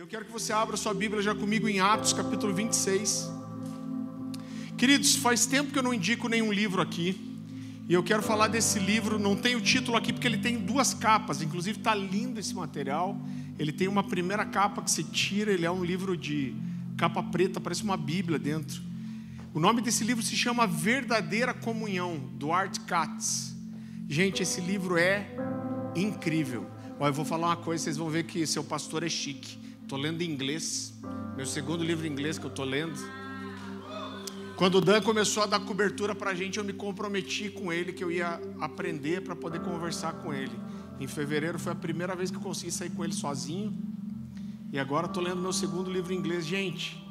[0.00, 3.30] Eu quero que você abra sua Bíblia já comigo em Atos, capítulo 26.
[4.78, 7.38] Queridos, faz tempo que eu não indico nenhum livro aqui.
[7.86, 10.94] E eu quero falar desse livro, não tem o título aqui porque ele tem duas
[10.94, 13.14] capas, inclusive está lindo esse material.
[13.58, 16.54] Ele tem uma primeira capa que se tira, ele é um livro de
[16.96, 18.82] capa preta, parece uma Bíblia dentro.
[19.52, 23.54] O nome desse livro se chama Verdadeira Comunhão, do Art Katz.
[24.08, 25.28] Gente, esse livro é
[25.94, 26.66] incrível.
[26.98, 29.60] Olha, eu vou falar uma coisa, vocês vão ver que seu pastor é chique.
[29.90, 30.94] Estou lendo em inglês,
[31.36, 32.94] meu segundo livro em inglês que eu estou lendo.
[34.54, 37.92] Quando o Dan começou a dar cobertura para a gente, eu me comprometi com ele
[37.92, 40.56] que eu ia aprender para poder conversar com ele.
[41.00, 43.76] Em fevereiro foi a primeira vez que eu consegui sair com ele sozinho.
[44.72, 46.46] E agora estou lendo meu segundo livro em inglês.
[46.46, 47.04] Gente,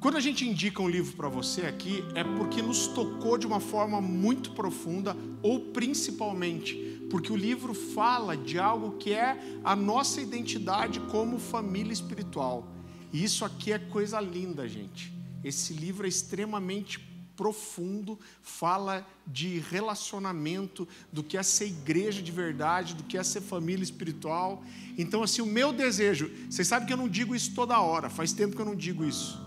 [0.00, 3.58] quando a gente indica um livro para você aqui, é porque nos tocou de uma
[3.58, 10.20] forma muito profunda, ou principalmente porque o livro fala de algo que é a nossa
[10.20, 12.66] identidade como família espiritual.
[13.12, 15.12] E isso aqui é coisa linda, gente.
[15.42, 17.00] Esse livro é extremamente
[17.36, 23.40] profundo, fala de relacionamento, do que é ser igreja de verdade, do que é ser
[23.40, 24.62] família espiritual.
[24.98, 28.34] Então, assim, o meu desejo, vocês sabem que eu não digo isso toda hora, faz
[28.34, 29.40] tempo que eu não digo isso.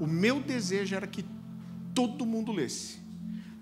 [0.00, 1.24] O meu desejo era que
[1.94, 3.03] todo mundo lesse.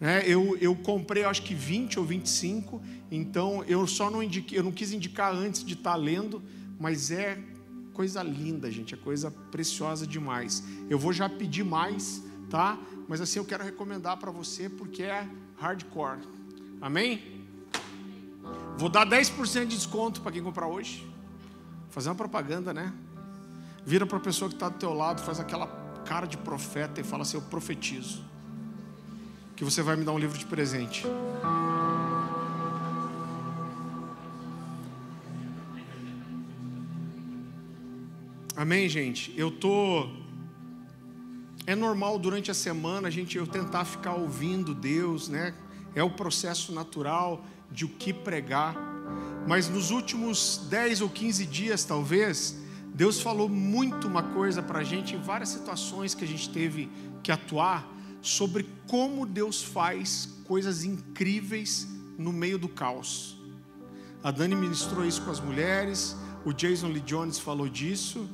[0.04, 4.64] É, eu, eu comprei, acho que 20 ou 25, então eu só não indiquei, eu
[4.64, 6.42] não quis indicar antes de estar lendo,
[6.76, 7.38] mas é
[7.92, 10.64] coisa linda, gente, é coisa preciosa demais.
[10.90, 12.76] Eu vou já pedir mais, tá?
[13.06, 15.24] Mas assim eu quero recomendar para você porque é
[15.56, 16.18] hardcore.
[16.80, 17.46] Amém?
[18.76, 21.08] Vou dar 10% de desconto para quem comprar hoje.
[21.90, 22.92] Fazer uma propaganda, né?
[23.86, 25.68] Vira para a pessoa que está do teu lado, faz aquela
[26.04, 28.31] cara de profeta e fala assim: Eu profetizo
[29.62, 31.06] que você vai me dar um livro de presente.
[38.56, 39.32] Amém, gente?
[39.36, 40.08] Eu tô.
[41.64, 45.54] É normal durante a semana a gente eu tentar ficar ouvindo Deus, né?
[45.94, 48.74] É o processo natural de o que pregar.
[49.46, 52.58] Mas nos últimos 10 ou 15 dias, talvez,
[52.92, 56.90] Deus falou muito uma coisa para a gente em várias situações que a gente teve
[57.22, 63.36] que atuar sobre como Deus faz coisas incríveis no meio do caos.
[64.22, 68.28] A Dani ministrou isso com as mulheres, o Jason Lee Jones falou disso.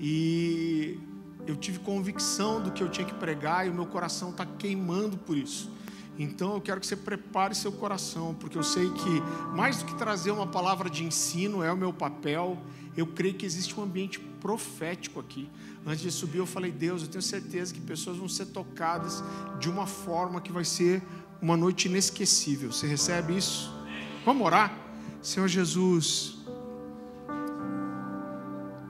[0.00, 0.98] E
[1.46, 5.18] eu tive convicção do que eu tinha que pregar e o meu coração está queimando
[5.18, 5.70] por isso.
[6.18, 9.22] Então eu quero que você prepare seu coração, porque eu sei que
[9.54, 12.58] mais do que trazer uma palavra de ensino é o meu papel,
[12.96, 15.48] eu creio que existe um ambiente profético aqui.
[15.86, 19.22] Antes de subir, eu falei, Deus, eu tenho certeza que pessoas vão ser tocadas
[19.60, 21.02] de uma forma que vai ser
[21.40, 22.72] uma noite inesquecível.
[22.72, 23.72] Você recebe isso?
[24.24, 24.76] Vamos orar?
[25.22, 26.37] Senhor Jesus,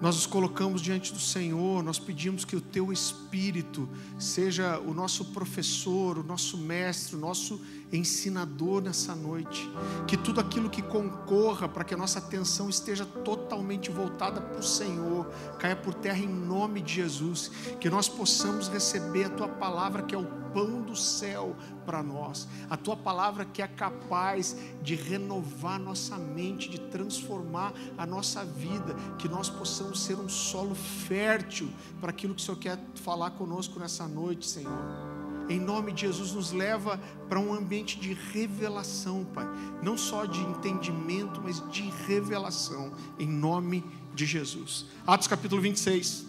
[0.01, 3.89] nós nos colocamos diante do Senhor, nós pedimos que o Teu Espírito
[4.19, 7.61] seja o nosso professor, o nosso mestre, o nosso
[7.93, 9.71] ensinador nessa noite.
[10.07, 14.63] Que tudo aquilo que concorra para que a nossa atenção esteja totalmente voltada para o
[14.63, 15.27] Senhor,
[15.59, 17.51] caia por terra em nome de Jesus.
[17.81, 21.55] Que nós possamos receber a Tua palavra, que é o pão do céu
[21.85, 22.49] para nós.
[22.69, 28.95] A Tua palavra que é capaz de renovar nossa mente, de transformar a nossa vida.
[29.19, 33.79] Que nós possamos ser um solo fértil para aquilo que o Senhor quer falar conosco
[33.79, 35.18] nessa noite, Senhor
[35.49, 39.47] em nome de Jesus, nos leva para um ambiente de revelação, Pai.
[39.83, 44.87] Não só de entendimento, mas de revelação, em nome de Jesus.
[45.07, 46.27] Atos capítulo 26.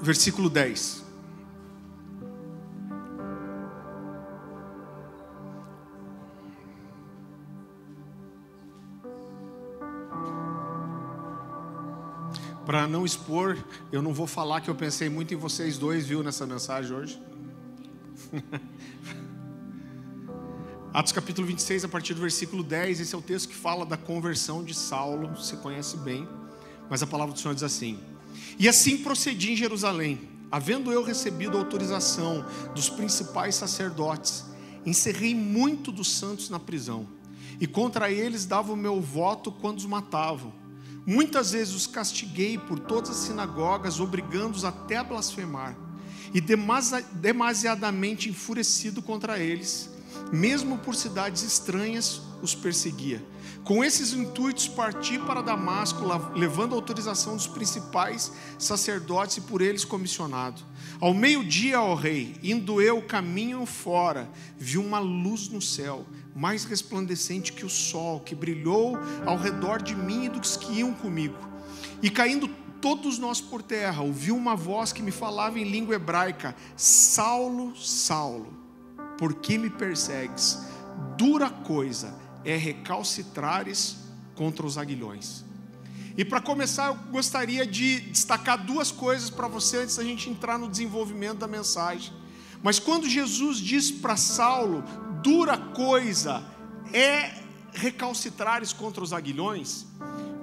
[0.00, 1.05] Versículo 10.
[12.66, 13.56] Para não expor,
[13.92, 17.22] eu não vou falar que eu pensei muito em vocês dois, viu, nessa mensagem hoje.
[20.92, 23.96] Atos capítulo 26, a partir do versículo 10, esse é o texto que fala da
[23.96, 26.28] conversão de Saulo, você conhece bem,
[26.90, 28.00] mas a palavra do Senhor diz assim:
[28.58, 34.44] E assim procedi em Jerusalém, havendo eu recebido autorização dos principais sacerdotes,
[34.84, 37.06] encerrei muito dos santos na prisão,
[37.60, 40.65] e contra eles dava o meu voto quando os matavam
[41.06, 45.76] Muitas vezes os castiguei por todas as sinagogas, obrigando-os até a blasfemar.
[46.34, 49.88] E demasiadamente enfurecido contra eles,
[50.32, 53.24] mesmo por cidades estranhas, os perseguia.
[53.62, 56.02] Com esses intuitos, parti para Damasco,
[56.34, 60.60] levando a autorização dos principais sacerdotes e por eles comissionado.
[61.00, 66.04] Ao meio-dia, ó rei, indo eu caminho fora, vi uma luz no céu
[66.36, 70.92] mais resplandecente que o sol, que brilhou ao redor de mim e dos que iam
[70.92, 71.38] comigo.
[72.02, 72.46] E caindo
[72.78, 78.52] todos nós por terra, ouvi uma voz que me falava em língua hebraica: Saulo, Saulo,
[79.16, 80.66] por que me persegues?
[81.16, 83.96] Dura coisa é recalcitrares
[84.34, 85.42] contra os aguilhões.
[86.18, 90.58] E para começar, eu gostaria de destacar duas coisas para você antes da gente entrar
[90.58, 92.12] no desenvolvimento da mensagem.
[92.62, 94.82] Mas quando Jesus diz para Saulo,
[95.22, 96.44] dura coisa
[96.92, 97.42] é
[97.72, 99.84] recalcitrares contra os aguilhões,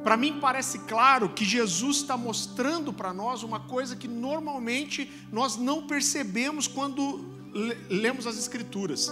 [0.04, 5.56] para mim parece claro que Jesus está mostrando para nós uma coisa que normalmente nós
[5.56, 7.26] não percebemos quando
[7.90, 9.12] lemos as Escrituras.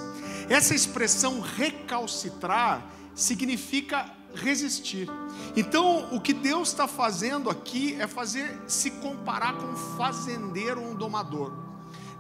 [0.50, 5.07] Essa expressão recalcitrar significa resistir.
[5.56, 10.92] Então, o que Deus está fazendo aqui é fazer se comparar com um fazendeiro ou
[10.92, 11.70] um domador.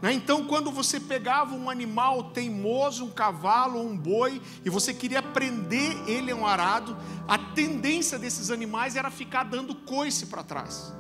[0.01, 0.11] Né?
[0.13, 5.95] Então, quando você pegava um animal teimoso, um cavalo um boi, e você queria prender
[6.09, 10.93] ele a um arado, a tendência desses animais era ficar dando coice para trás.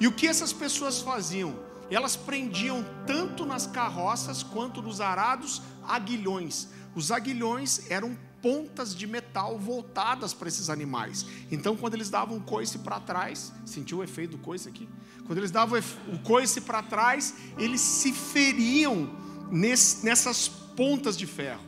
[0.00, 1.54] E o que essas pessoas faziam?
[1.90, 6.68] Elas prendiam tanto nas carroças quanto nos arados aguilhões.
[6.94, 11.26] Os aguilhões eram pontas de metal voltadas para esses animais.
[11.50, 14.88] Então, quando eles davam coice para trás, sentiu o efeito do coice aqui?
[15.26, 15.80] Quando eles davam
[16.12, 19.10] o coice para trás, eles se feriam
[19.50, 21.64] nessas pontas de ferro.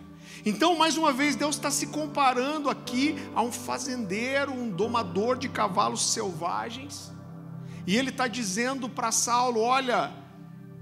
[0.47, 5.49] Então, mais uma vez, Deus está se comparando aqui a um fazendeiro, um domador de
[5.49, 7.13] cavalos selvagens.
[7.87, 10.13] E ele está dizendo para Saulo: Olha,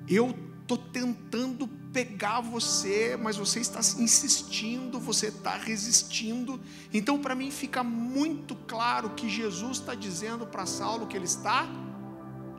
[0.06, 6.60] eu estou tentando pegar você, mas você está insistindo, você está resistindo.
[6.92, 11.66] Então, para mim, fica muito claro que Jesus está dizendo para Saulo que ele está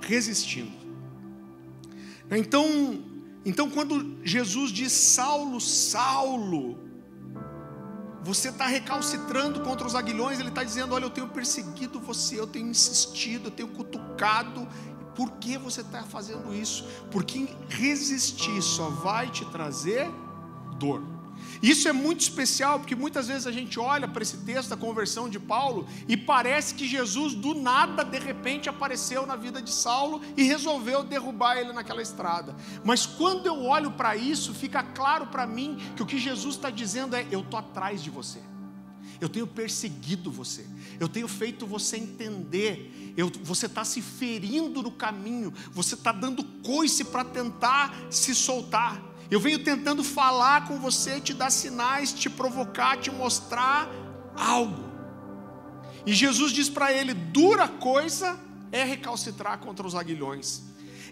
[0.02, 0.72] resistindo.
[2.30, 3.04] Então,
[3.46, 6.80] então quando Jesus diz Saulo, Saulo,
[8.22, 12.48] você está recalcitrando contra os aguilhões, ele está dizendo: Olha, eu tenho perseguido você, eu
[12.48, 14.68] tenho insistido, eu tenho cutucado.
[15.16, 16.86] Por que você está fazendo isso?
[17.10, 20.08] Porque resistir só vai te trazer
[20.78, 21.17] dor.
[21.62, 25.30] Isso é muito especial, porque muitas vezes a gente olha para esse texto da conversão
[25.30, 30.22] de Paulo e parece que Jesus do nada, de repente, apareceu na vida de Saulo
[30.36, 32.56] e resolveu derrubar ele naquela estrada.
[32.84, 36.70] Mas quando eu olho para isso, fica claro para mim que o que Jesus está
[36.70, 38.40] dizendo é: eu estou atrás de você.
[39.20, 40.64] Eu tenho perseguido você,
[41.00, 46.44] eu tenho feito você entender, eu, você está se ferindo no caminho, você está dando
[46.62, 49.02] coice para tentar se soltar.
[49.30, 53.90] Eu venho tentando falar com você, te dar sinais, te provocar, te mostrar
[54.36, 54.86] algo.
[56.06, 58.40] E Jesus diz para ele: dura coisa
[58.72, 60.64] é recalcitrar contra os aguilhões.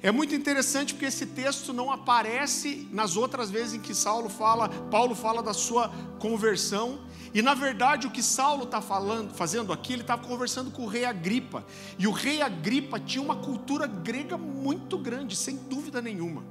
[0.02, 4.70] É muito interessante porque esse texto não aparece nas outras vezes em que Saulo fala,
[4.70, 5.90] Paulo fala da sua
[6.20, 7.00] conversão.
[7.34, 10.88] E na verdade o que Saulo está falando, fazendo aqui, ele estava conversando com o
[10.88, 11.66] rei Agripa.
[11.98, 16.46] E o rei Agripa tinha uma cultura grega muito grande, sem dúvida nenhuma.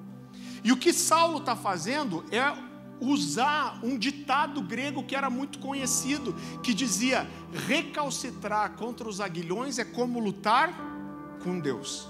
[0.64, 2.42] E o que Saulo está fazendo é
[2.98, 7.28] usar um ditado grego que era muito conhecido, que dizia:
[7.68, 10.74] recalcitrar contra os aguilhões é como lutar
[11.42, 12.08] com Deus.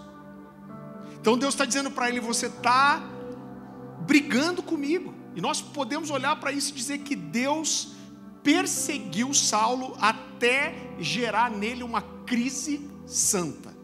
[1.21, 3.03] Então Deus está dizendo para ele: você está
[4.07, 5.13] brigando comigo.
[5.35, 7.93] E nós podemos olhar para isso e dizer que Deus
[8.45, 13.75] perseguiu Saulo até gerar nele uma crise santa.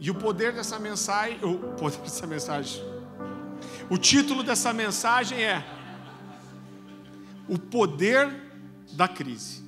[0.00, 2.82] E o poder dessa mensagem, o poder dessa mensagem,
[3.90, 5.64] o título dessa mensagem é
[7.48, 8.34] O Poder
[8.92, 9.62] da Crise.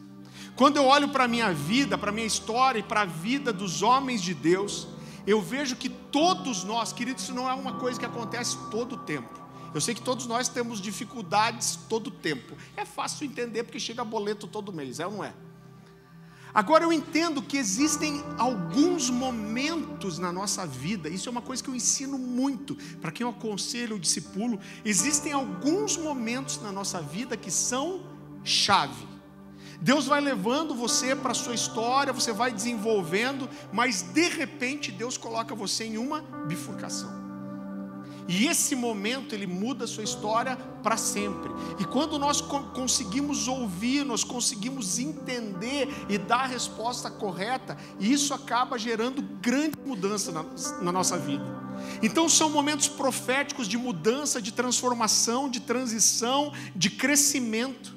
[0.54, 3.52] Quando eu olho para a minha vida, para a minha história e para a vida
[3.52, 4.86] dos homens de Deus,
[5.26, 8.98] eu vejo que todos nós, queridos, isso não é uma coisa que acontece todo o
[8.98, 9.40] tempo.
[9.72, 12.56] Eu sei que todos nós temos dificuldades todo o tempo.
[12.76, 15.32] É fácil entender porque chega boleto todo mês, é ou não é?
[16.52, 21.70] Agora eu entendo que existem alguns momentos na nossa vida, isso é uma coisa que
[21.70, 24.58] eu ensino muito para quem eu aconselho, o discipulo.
[24.84, 28.02] Existem alguns momentos na nossa vida que são
[28.42, 29.08] chave.
[29.80, 35.16] Deus vai levando você para a sua história, você vai desenvolvendo, mas de repente Deus
[35.16, 37.19] coloca você em uma bifurcação.
[38.32, 41.50] E esse momento ele muda a sua história para sempre.
[41.80, 48.78] E quando nós conseguimos ouvir, nós conseguimos entender e dar a resposta correta, isso acaba
[48.78, 50.44] gerando grande mudança na,
[50.80, 51.44] na nossa vida.
[52.00, 57.96] Então são momentos proféticos de mudança, de transformação, de transição, de crescimento.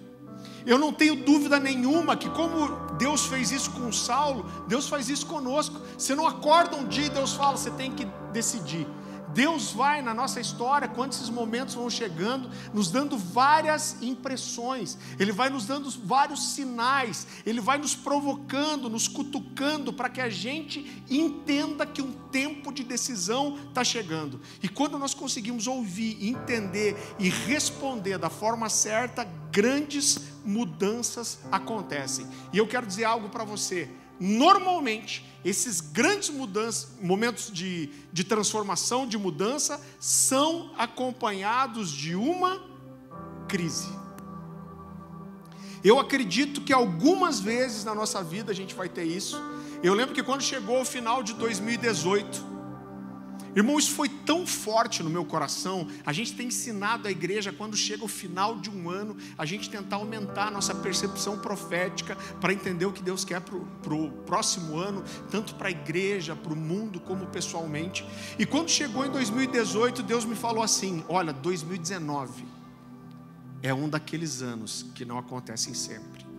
[0.66, 5.28] Eu não tenho dúvida nenhuma que, como Deus fez isso com Saulo, Deus faz isso
[5.28, 5.80] conosco.
[5.96, 8.88] Você não acorda um dia e Deus fala, você tem que decidir.
[9.34, 15.32] Deus vai na nossa história, quando esses momentos vão chegando, nos dando várias impressões, Ele
[15.32, 21.04] vai nos dando vários sinais, Ele vai nos provocando, nos cutucando, para que a gente
[21.10, 24.40] entenda que um tempo de decisão está chegando.
[24.62, 32.28] E quando nós conseguimos ouvir, entender e responder da forma certa, grandes mudanças acontecem.
[32.52, 33.90] E eu quero dizer algo para você
[34.20, 42.62] normalmente, esses grandes mudanças, momentos de, de transformação, de mudança, são acompanhados de uma
[43.48, 43.88] crise.
[45.84, 49.38] Eu acredito que algumas vezes na nossa vida a gente vai ter isso.
[49.84, 52.53] Eu lembro que quando chegou o final de 2018,
[53.56, 55.88] Irmão, isso foi tão forte no meu coração.
[56.06, 59.70] A gente tem ensinado a igreja, quando chega o final de um ano, a gente
[59.70, 63.56] tentar aumentar a nossa percepção profética para entender o que Deus quer para
[63.94, 68.06] o próximo ano, tanto para a igreja, para o mundo, como pessoalmente.
[68.40, 72.46] E quando chegou em 2018, Deus me falou assim: Olha, 2019
[73.62, 76.33] é um daqueles anos que não acontecem sempre.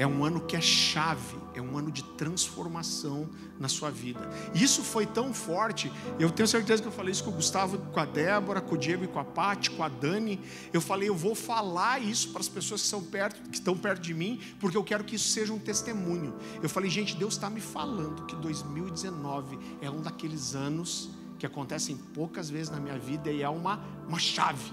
[0.00, 3.28] É um ano que é chave, é um ano de transformação
[3.58, 4.30] na sua vida.
[4.54, 8.00] Isso foi tão forte, eu tenho certeza que eu falei isso com o Gustavo, com
[8.00, 10.40] a Débora, com o Diego e com a Paty, com a Dani.
[10.72, 14.00] Eu falei, eu vou falar isso para as pessoas que, são perto, que estão perto
[14.00, 16.34] de mim, porque eu quero que isso seja um testemunho.
[16.62, 21.94] Eu falei, gente, Deus está me falando que 2019 é um daqueles anos que acontecem
[22.14, 24.72] poucas vezes na minha vida e é uma, uma chave.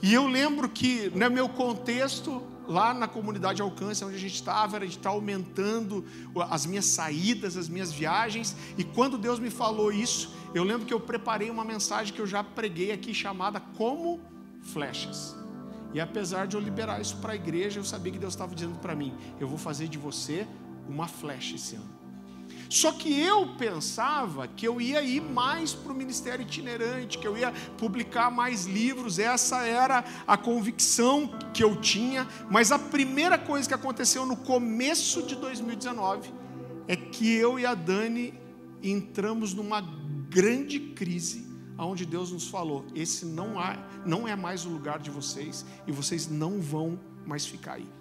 [0.00, 4.76] E eu lembro que, no meu contexto, lá na comunidade Alcance, onde a gente estava,
[4.76, 6.04] a gente está aumentando
[6.50, 8.56] as minhas saídas, as minhas viagens.
[8.76, 12.26] E quando Deus me falou isso, eu lembro que eu preparei uma mensagem que eu
[12.26, 14.20] já preguei aqui chamada Como
[14.60, 15.36] Flechas.
[15.94, 18.78] E apesar de eu liberar isso para a igreja, eu sabia que Deus estava dizendo
[18.78, 20.46] para mim: eu vou fazer de você
[20.88, 21.95] uma flecha esse ano.
[22.68, 27.36] Só que eu pensava que eu ia ir mais para o ministério itinerante, que eu
[27.36, 32.26] ia publicar mais livros, essa era a convicção que eu tinha.
[32.50, 36.32] Mas a primeira coisa que aconteceu no começo de 2019
[36.88, 38.34] é que eu e a Dani
[38.82, 39.80] entramos numa
[40.28, 41.46] grande crise,
[41.78, 43.54] onde Deus nos falou: esse não,
[44.04, 47.95] não é mais o lugar de vocês e vocês não vão mais ficar aí.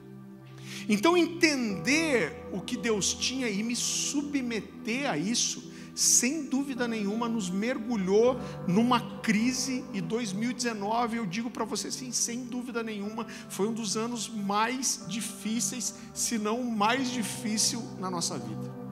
[0.88, 7.50] Então, entender o que Deus tinha e me submeter a isso, sem dúvida nenhuma, nos
[7.50, 9.84] mergulhou numa crise.
[9.94, 15.06] E 2019, eu digo para você, sim, sem dúvida nenhuma, foi um dos anos mais
[15.08, 18.86] difíceis, se não o mais difícil na nossa vida.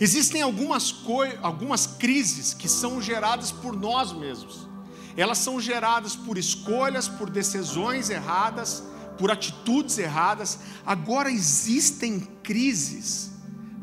[0.00, 0.92] Existem algumas,
[1.40, 4.68] algumas crises que são geradas por nós mesmos.
[5.16, 8.82] Elas são geradas por escolhas, por decisões erradas
[9.18, 10.58] por atitudes erradas.
[10.84, 13.30] Agora existem crises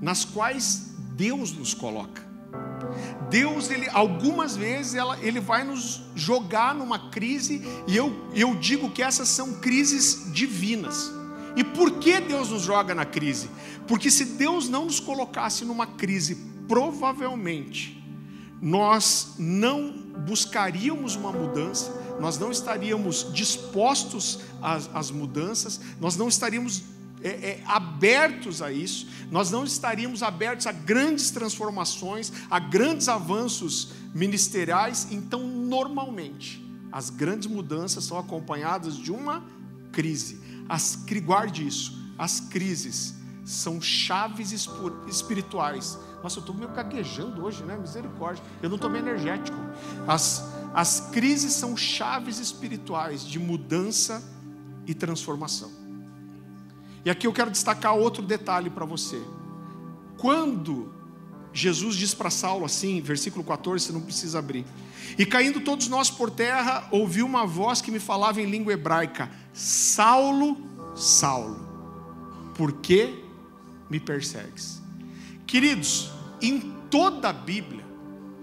[0.02, 2.30] nas quais Deus nos coloca.
[3.30, 8.90] Deus, ele, algumas vezes, ela, ele vai nos jogar numa crise, e eu, eu digo
[8.90, 11.12] que essas são crises divinas.
[11.56, 13.50] E por que Deus nos joga na crise?
[13.88, 16.36] Porque se Deus não nos colocasse numa crise,
[16.68, 18.02] provavelmente
[18.62, 19.92] nós não
[20.26, 26.84] buscaríamos uma mudança, nós não estaríamos dispostos às, às mudanças, nós não estaríamos
[27.24, 33.90] é, é, abertos a isso, nós não estaríamos abertos a grandes transformações, a grandes avanços
[34.14, 35.08] ministeriais.
[35.12, 39.44] Então, normalmente, as grandes mudanças são acompanhadas de uma
[39.92, 40.42] crise.
[40.68, 43.14] As, guarde isso, as crises
[43.46, 44.52] são chaves
[45.08, 45.98] espirituais.
[46.24, 47.76] Nossa, eu estou meio caguejando hoje, né?
[47.76, 48.44] Misericórdia.
[48.62, 49.58] Eu não estou meio energético.
[50.08, 54.24] As, as crises são chaves espirituais de mudança
[54.88, 55.72] e transformação.
[57.04, 59.22] E aqui eu quero destacar outro detalhe para você.
[60.18, 60.94] Quando
[61.54, 64.66] Jesus diz para Saulo assim, versículo 14, você não precisa abrir.
[65.18, 69.30] E caindo todos nós por terra, ouvi uma voz que me falava em língua hebraica:
[69.52, 70.58] Saulo,
[70.96, 71.60] Saulo,
[72.56, 73.26] por que
[73.90, 74.82] me persegues.
[75.46, 76.12] Queridos,
[76.42, 76.60] em
[76.90, 77.81] toda a Bíblia,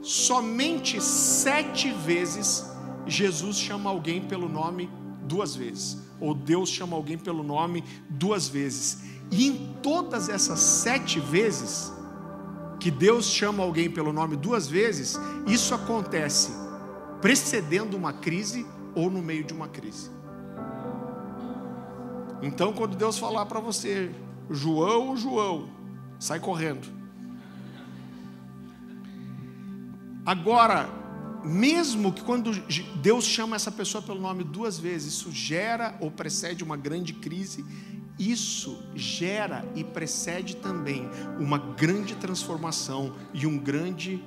[0.09, 2.65] somente sete vezes
[3.07, 4.91] Jesus chama alguém pelo nome
[5.25, 9.03] duas vezes, ou Deus chama alguém pelo nome duas vezes.
[9.31, 11.93] E em todas essas sete vezes
[12.81, 16.53] que Deus chama alguém pelo nome duas vezes, isso acontece
[17.21, 20.11] precedendo uma crise ou no meio de uma crise.
[22.41, 24.11] Então, quando Deus falar para você,
[24.49, 25.69] João, João,
[26.19, 26.98] sai correndo.
[30.28, 30.90] Agora,
[31.42, 32.50] mesmo que quando
[32.97, 37.64] Deus chama essa pessoa pelo nome duas vezes, isso gera ou precede uma grande crise,
[38.18, 41.08] isso gera e precede também
[41.40, 44.23] uma grande transformação e um grande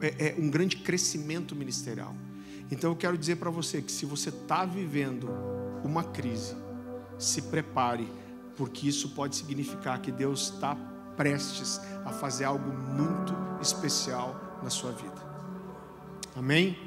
[0.00, 2.14] é, é um grande crescimento ministerial.
[2.70, 5.28] Então eu quero dizer para você que se você está vivendo
[5.82, 6.54] uma crise,
[7.18, 8.08] se prepare,
[8.56, 10.76] porque isso pode significar que Deus está
[11.16, 15.26] prestes a fazer algo muito especial na sua vida.
[16.36, 16.78] Amém?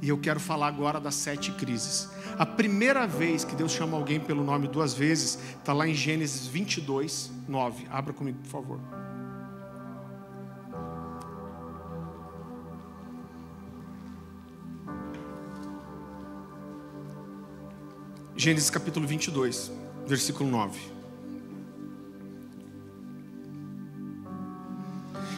[0.00, 2.10] E eu quero falar agora das sete crises.
[2.38, 6.46] A primeira vez que Deus chama alguém pelo nome duas vezes, está lá em Gênesis
[6.46, 7.86] 22, 9.
[7.90, 8.80] Abra comigo, por favor.
[18.36, 19.72] Gênesis capítulo 22,
[20.06, 20.95] versículo 9.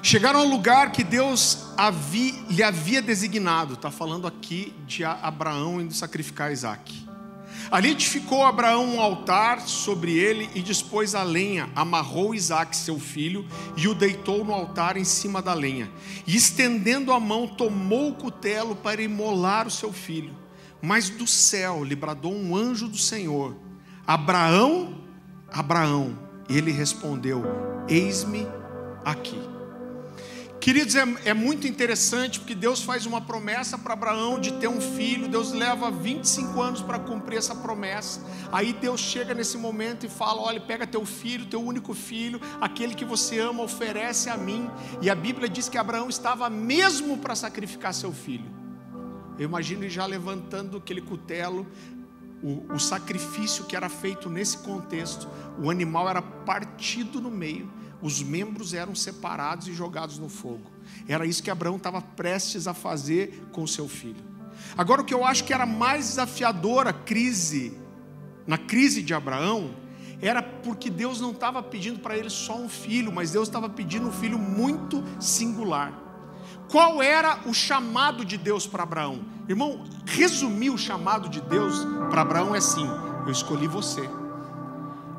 [0.08, 3.74] Chegaram ao lugar que Deus havia, lhe havia designado.
[3.74, 7.06] Está falando aqui de Abraão indo sacrificar Isaac.
[7.70, 13.46] Ali edificou Abraão um altar sobre ele e dispôs a lenha, amarrou Isaac, seu filho,
[13.76, 15.90] e o deitou no altar em cima da lenha.
[16.26, 20.34] E estendendo a mão, tomou o cutelo para imolar o seu filho.
[20.80, 23.54] Mas do céu lhe bradou um anjo do Senhor:
[24.06, 25.02] Abraão,
[25.52, 26.18] Abraão.
[26.48, 27.44] E ele respondeu:
[27.86, 28.46] Eis-me
[29.04, 29.38] aqui.
[30.68, 34.82] Queridos, é, é, muito interessante porque Deus faz uma promessa para Abraão de ter um
[34.82, 35.26] filho.
[35.26, 38.20] Deus leva 25 anos para cumprir essa promessa.
[38.52, 42.94] Aí Deus chega nesse momento e fala: Olha, pega teu filho, teu único filho, aquele
[42.94, 44.68] que você ama, oferece a mim.
[45.00, 48.50] E a Bíblia diz que Abraão estava mesmo para sacrificar seu filho.
[49.38, 51.66] Eu imagino ele já levantando aquele cutelo,
[52.42, 55.30] o, o sacrifício que era feito nesse contexto.
[55.58, 60.70] O animal era partido no meio, os membros eram separados e jogados no fogo.
[61.06, 64.24] Era isso que Abraão estava prestes a fazer com seu filho.
[64.76, 67.76] Agora, o que eu acho que era mais desafiador a crise,
[68.46, 69.74] na crise de Abraão,
[70.20, 74.08] era porque Deus não estava pedindo para ele só um filho, mas Deus estava pedindo
[74.08, 75.92] um filho muito singular.
[76.68, 79.24] Qual era o chamado de Deus para Abraão?
[79.48, 82.86] Irmão, resumir o chamado de Deus para Abraão é assim:
[83.24, 84.08] eu escolhi você,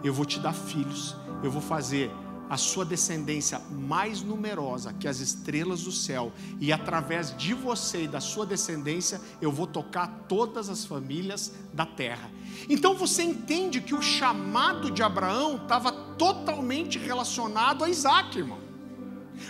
[0.04, 2.12] eu vou te dar filhos, eu vou fazer
[2.50, 8.08] a sua descendência mais numerosa que as estrelas do céu, e através de você e
[8.08, 12.32] da sua descendência, eu vou tocar todas as famílias da terra.
[12.68, 18.60] Então você entende que o chamado de Abraão estava totalmente relacionado a Isaac, irmão.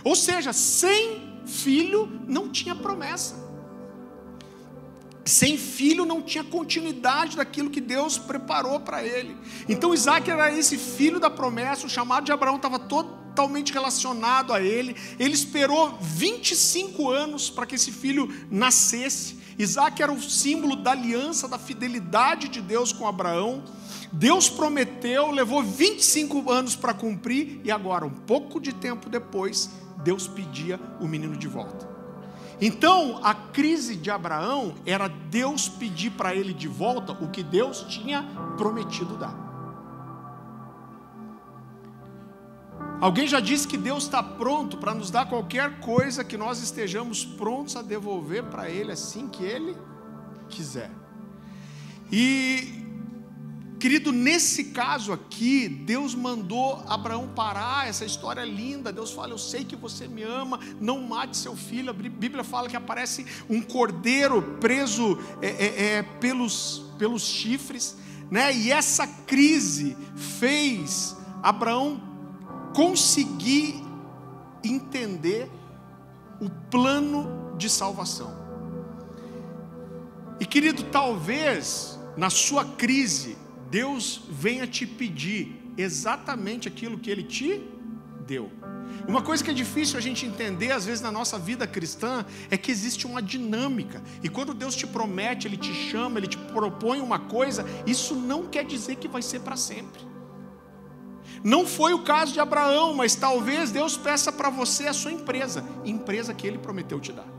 [0.04, 3.49] Ou seja, sem filho não tinha promessa.
[5.30, 9.38] Sem filho não tinha continuidade daquilo que Deus preparou para ele.
[9.68, 14.60] Então Isaac era esse filho da promessa, o chamado de Abraão estava totalmente relacionado a
[14.60, 14.96] ele.
[15.20, 19.38] Ele esperou 25 anos para que esse filho nascesse.
[19.60, 23.64] Isaac era o símbolo da aliança, da fidelidade de Deus com Abraão.
[24.12, 29.70] Deus prometeu, levou 25 anos para cumprir, e agora, um pouco de tempo depois,
[30.04, 31.89] Deus pedia o menino de volta.
[32.62, 37.86] Então, a crise de Abraão era Deus pedir para ele de volta o que Deus
[37.88, 38.24] tinha
[38.58, 39.50] prometido dar.
[43.00, 47.24] Alguém já disse que Deus está pronto para nos dar qualquer coisa que nós estejamos
[47.24, 49.78] prontos a devolver para Ele assim que Ele
[50.50, 50.92] quiser.
[52.12, 52.79] E
[53.80, 58.92] Querido, nesse caso aqui, Deus mandou Abraão parar, essa história é linda.
[58.92, 61.90] Deus fala: Eu sei que você me ama, não mate seu filho.
[61.90, 67.96] A Bíblia fala que aparece um cordeiro preso é, é, é, pelos, pelos chifres,
[68.30, 68.54] né?
[68.54, 72.02] e essa crise fez Abraão
[72.76, 73.82] conseguir
[74.62, 75.50] entender
[76.42, 78.38] o plano de salvação.
[80.38, 83.38] E querido, talvez na sua crise,
[83.70, 87.62] Deus venha te pedir exatamente aquilo que Ele te
[88.26, 88.52] deu.
[89.08, 92.58] Uma coisa que é difícil a gente entender, às vezes, na nossa vida cristã, é
[92.58, 94.04] que existe uma dinâmica.
[94.24, 98.48] E quando Deus te promete, Ele te chama, Ele te propõe uma coisa, isso não
[98.48, 100.08] quer dizer que vai ser para sempre.
[101.44, 105.64] Não foi o caso de Abraão, mas talvez Deus peça para você a sua empresa,
[105.86, 107.39] empresa que Ele prometeu te dar.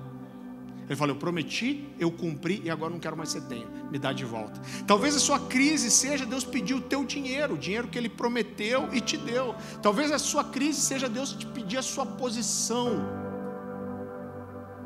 [0.91, 3.67] Ele fala: Eu prometi, eu cumpri e agora não quero mais que você tenha.
[3.93, 4.61] Me dá de volta.
[4.89, 8.89] Talvez a sua crise seja Deus pedir o teu dinheiro, o dinheiro que Ele prometeu
[8.93, 9.55] e te deu.
[9.81, 13.09] Talvez a sua crise seja Deus te pedir a sua posição.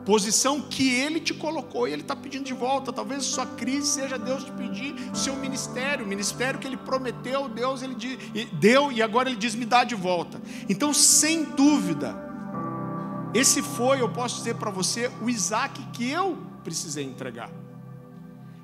[0.04, 2.92] Posição que Ele te colocou e Ele está pedindo de volta.
[2.92, 6.76] Talvez a sua crise seja Deus te pedir o seu ministério, o ministério que Ele
[6.76, 7.96] prometeu, Deus Ele
[8.52, 10.38] deu e agora Ele diz: me dá de volta.
[10.68, 12.23] Então, sem dúvida,
[13.34, 17.50] esse foi, eu posso dizer para você, o Isaac que eu precisei entregar.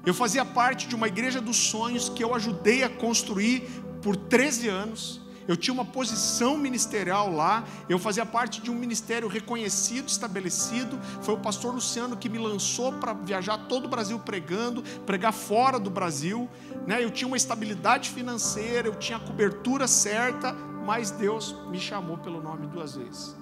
[0.07, 3.69] Eu fazia parte de uma igreja dos sonhos que eu ajudei a construir
[4.01, 5.21] por 13 anos.
[5.49, 10.97] eu tinha uma posição ministerial lá, eu fazia parte de um ministério reconhecido, estabelecido.
[11.23, 15.81] Foi o pastor Luciano que me lançou para viajar todo o Brasil pregando, pregar fora
[15.81, 16.49] do Brasil.
[16.87, 17.03] Né?
[17.03, 20.53] Eu tinha uma estabilidade financeira, eu tinha a cobertura certa,
[20.87, 23.40] mas Deus me chamou pelo nome duas vezes.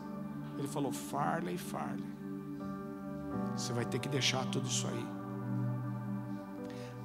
[0.58, 2.04] Ele falou: Farley, Farley,
[3.56, 5.06] você vai ter que deixar tudo isso aí.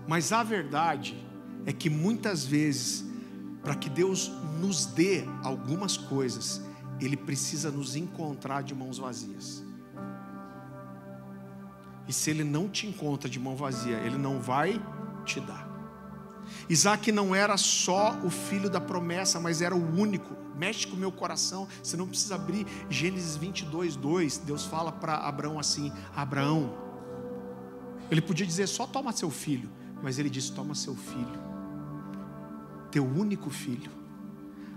[0.08, 1.16] Mas a verdade
[1.66, 3.06] é que muitas vezes
[3.64, 6.62] para que Deus nos dê algumas coisas,
[7.00, 9.64] Ele precisa nos encontrar de mãos vazias.
[12.06, 14.82] E se Ele não te encontra de mão vazia, Ele não vai
[15.24, 15.72] te dar.
[16.70, 20.36] Isaac não era só o filho da promessa, mas era o único.
[20.64, 24.38] Mexe com o meu coração, você não precisa abrir Gênesis 22, 2.
[24.40, 26.74] Deus fala para Abraão assim: Abraão,
[28.10, 29.70] ele podia dizer só toma seu filho,
[30.02, 31.54] mas ele disse: toma seu filho
[32.94, 33.90] teu único filho,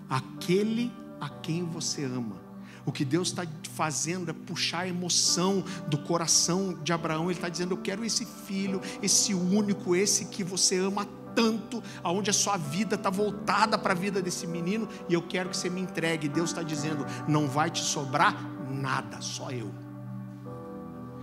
[0.08, 2.44] aquele a quem você ama.
[2.86, 7.24] O que Deus está fazendo é puxar a emoção do coração de Abraão.
[7.24, 12.30] Ele está dizendo: Eu quero esse filho, esse único, esse que você ama tanto, aonde
[12.30, 15.68] a sua vida está voltada para a vida desse menino, e eu quero que você
[15.68, 16.28] me entregue.
[16.28, 18.34] Deus está dizendo: Não vai te sobrar
[18.68, 19.70] nada, só eu.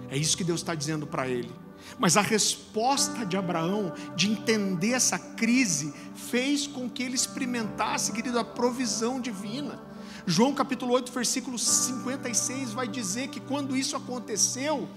[0.10, 1.52] É isso que Deus está dizendo para ele.
[1.97, 8.39] Mas a resposta de Abraão de entender essa crise fez com que ele experimentasse, querido,
[8.39, 9.80] a provisão divina.
[10.26, 14.88] João capítulo 8, versículo 56 vai dizer que quando isso aconteceu,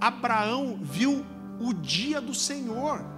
[0.00, 1.26] Abraão viu
[1.58, 3.17] o dia do Senhor.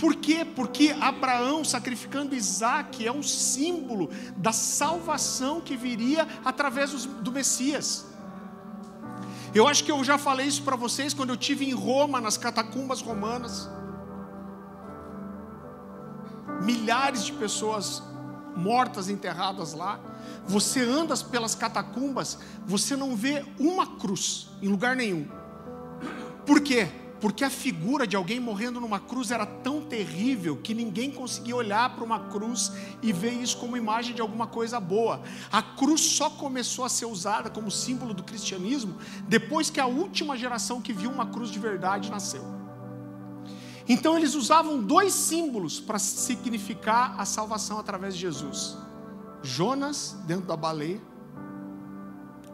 [0.00, 0.46] Por quê?
[0.46, 8.06] Porque Abraão sacrificando Isaac é um símbolo da salvação que viria através do Messias.
[9.54, 12.38] Eu acho que eu já falei isso para vocês quando eu tive em Roma, nas
[12.38, 13.68] catacumbas romanas.
[16.62, 18.02] Milhares de pessoas
[18.56, 20.00] mortas, enterradas lá.
[20.46, 25.28] Você anda pelas catacumbas, você não vê uma cruz em lugar nenhum.
[26.46, 26.88] Por quê?
[27.20, 31.94] Porque a figura de alguém morrendo numa cruz era tão terrível que ninguém conseguia olhar
[31.94, 35.20] para uma cruz e ver isso como imagem de alguma coisa boa.
[35.52, 38.96] A cruz só começou a ser usada como símbolo do cristianismo
[39.28, 42.42] depois que a última geração que viu uma cruz de verdade nasceu.
[43.86, 48.76] Então eles usavam dois símbolos para significar a salvação através de Jesus:
[49.42, 51.09] Jonas dentro da baleia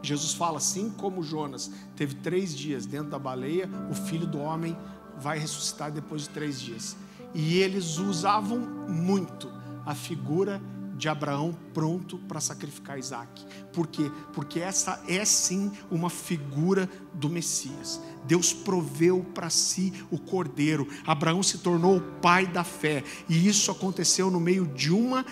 [0.01, 4.77] Jesus fala assim como Jonas teve três dias dentro da baleia, o filho do homem
[5.19, 6.95] vai ressuscitar depois de três dias.
[7.33, 9.51] E eles usavam muito
[9.85, 10.61] a figura
[10.95, 13.45] de Abraão pronto para sacrificar Isaac.
[13.71, 14.11] Por quê?
[14.33, 18.01] Porque essa é sim uma figura do Messias.
[18.25, 20.87] Deus proveu para si o cordeiro.
[21.05, 23.03] Abraão se tornou o pai da fé.
[23.29, 25.23] E isso aconteceu no meio de uma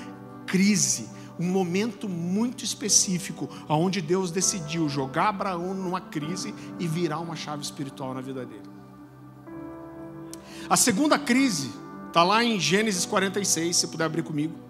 [0.46, 7.36] crise um momento muito específico, onde Deus decidiu jogar Abraão numa crise e virar uma
[7.36, 8.70] chave espiritual na vida dele.
[10.70, 11.70] A segunda crise
[12.08, 14.66] está lá em Gênesis 46, se puder abrir comigo.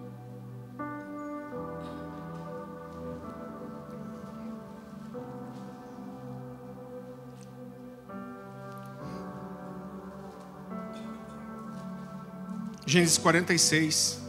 [12.86, 14.20] Gênesis 46,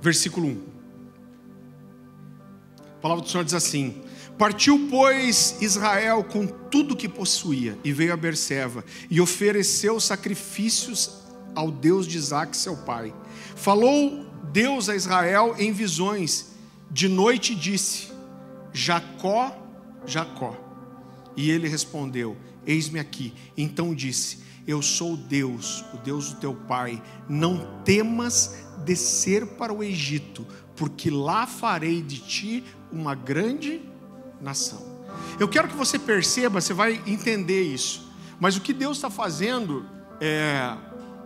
[0.00, 0.71] versículo 1.
[3.02, 4.00] Palavra do Senhor diz assim:
[4.38, 11.22] Partiu, pois, Israel com tudo que possuía, e veio a Berseva, e ofereceu sacrifícios
[11.54, 13.12] ao Deus de Isaac, seu pai.
[13.56, 16.52] Falou Deus a Israel em visões,
[16.90, 18.12] de noite disse:
[18.72, 19.56] Jacó,
[20.06, 20.56] Jacó.
[21.36, 23.34] E ele respondeu: Eis-me aqui.
[23.56, 27.02] Então disse: Eu sou Deus, o Deus do teu pai.
[27.28, 33.82] Não temas descer para o Egito, porque lá farei de ti uma grande
[34.40, 34.92] nação.
[35.38, 38.10] Eu quero que você perceba, você vai entender isso.
[38.38, 39.86] Mas o que Deus está fazendo
[40.20, 40.76] é,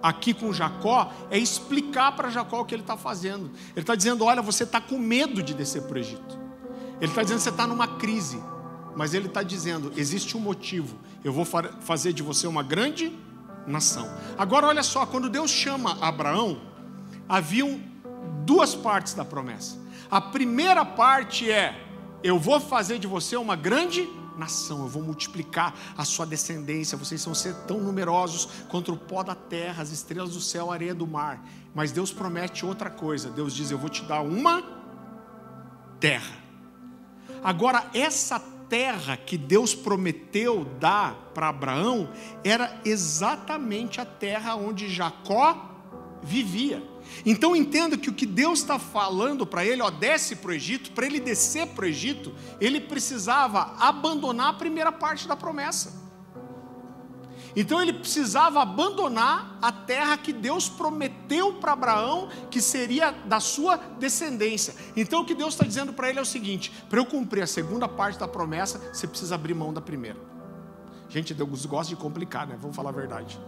[0.03, 3.51] aqui com Jacó é explicar para Jacó o que ele está fazendo.
[3.73, 6.39] Ele está dizendo: olha, você está com medo de descer para o Egito.
[7.01, 8.41] Ele está dizendo você está numa crise.
[8.95, 10.97] Mas ele está dizendo: existe um motivo.
[11.25, 13.13] Eu vou fazer de você uma grande
[13.67, 14.09] nação.
[14.39, 16.61] Agora, olha só, quando Deus chama Abraão,
[17.29, 17.81] haviam
[18.45, 19.77] duas partes da promessa.
[20.11, 21.75] A primeira parte é:
[22.23, 27.25] eu vou fazer de você uma grande nação, eu vou multiplicar a sua descendência, vocês
[27.25, 30.95] vão ser tão numerosos quanto o pó da terra, as estrelas do céu, a areia
[30.95, 31.43] do mar.
[31.75, 34.63] Mas Deus promete outra coisa: Deus diz, eu vou te dar uma
[35.99, 36.37] terra.
[37.43, 42.09] Agora, essa terra que Deus prometeu dar para Abraão
[42.43, 45.76] era exatamente a terra onde Jacó
[46.27, 46.83] vivia.
[47.25, 50.91] Então entenda que o que Deus está falando para ele, ó, desce para o Egito,
[50.91, 56.05] para ele descer para o Egito, ele precisava abandonar a primeira parte da promessa.
[57.55, 63.79] Então ele precisava abandonar a terra que Deus prometeu para Abraão, que seria da sua
[63.99, 64.75] descendência.
[64.95, 67.47] Então o que Deus está dizendo para ele é o seguinte: para eu cumprir a
[67.47, 70.19] segunda parte da promessa, você precisa abrir mão da primeira.
[71.09, 72.59] Gente, Deus gosta de complicar, né?
[72.61, 73.41] Vamos falar a verdade.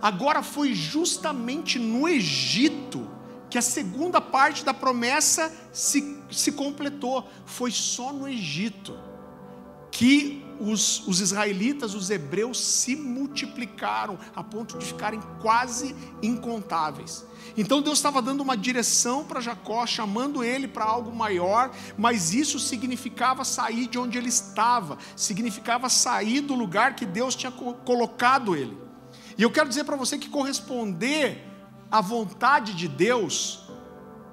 [0.00, 3.08] Agora foi justamente no Egito
[3.50, 7.26] que a segunda parte da promessa se, se completou.
[7.46, 8.96] Foi só no Egito
[9.90, 17.24] que os, os, israelitas, os hebreus, se multiplicaram a ponto de ficarem quase incontáveis.
[17.56, 22.58] Então Deus estava dando uma direção para Jacó, chamando ele para algo maior, mas isso
[22.58, 28.87] significava sair de onde ele estava, significava sair do lugar que Deus tinha colocado ele.
[29.38, 31.46] E eu quero dizer para você que corresponder
[31.88, 33.70] à vontade de Deus,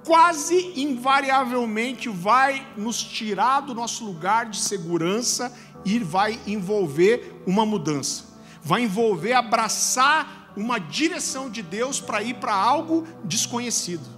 [0.04, 8.24] quase invariavelmente vai nos tirar do nosso lugar de segurança e vai envolver uma mudança,
[8.64, 14.10] vai envolver abraçar uma direção de Deus para ir para algo desconhecido.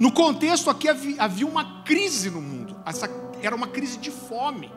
[0.00, 3.08] No contexto aqui havia uma crise no mundo, essa
[3.40, 4.68] era uma crise de fome.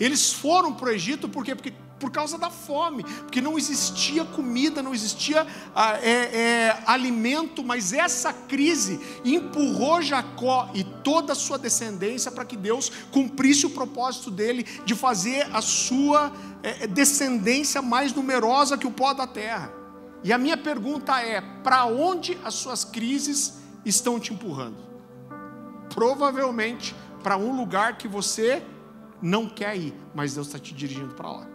[0.00, 1.54] Eles foram para o Egito por quê?
[1.54, 7.62] Porque por causa da fome, porque não existia comida, não existia ah, é, é, alimento,
[7.62, 13.70] mas essa crise empurrou Jacó e toda a sua descendência para que Deus cumprisse o
[13.70, 16.32] propósito dele de fazer a sua
[16.64, 19.72] é, descendência mais numerosa que o pó da terra.
[20.24, 24.78] E a minha pergunta é: para onde as suas crises estão te empurrando?
[25.94, 28.60] Provavelmente para um lugar que você
[29.22, 31.51] não quer ir, mas Deus está te dirigindo para lá.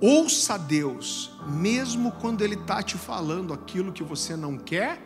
[0.00, 5.00] Ouça Deus, mesmo quando Ele está te falando aquilo que você não quer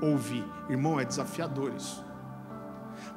[0.00, 0.44] ouvir.
[0.68, 2.04] Irmão, é desafiador isso.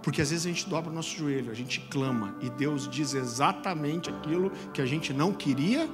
[0.01, 3.13] Porque às vezes a gente dobra o nosso joelho, a gente clama, e Deus diz
[3.13, 5.89] exatamente aquilo que a gente não queria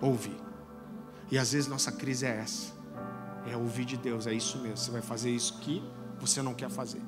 [0.00, 0.36] ouvir.
[1.30, 2.72] E às vezes nossa crise é essa:
[3.46, 5.82] é ouvir de Deus, é isso mesmo, você vai fazer isso que
[6.20, 7.00] você não quer fazer.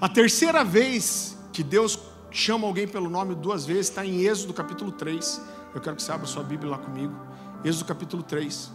[0.00, 1.98] A terceira vez que Deus
[2.30, 5.40] chama alguém pelo nome duas vezes está em Êxodo capítulo 3
[5.74, 7.14] eu quero que você abra sua Bíblia lá comigo.
[7.64, 8.72] Êxodo capítulo 3.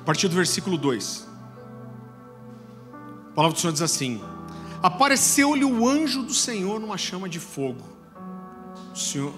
[0.00, 1.28] A partir do versículo 2.
[3.30, 4.22] A palavra do Senhor diz assim:
[4.82, 7.82] Apareceu-lhe o anjo do Senhor numa chama de fogo.
[8.92, 9.32] O Senhor,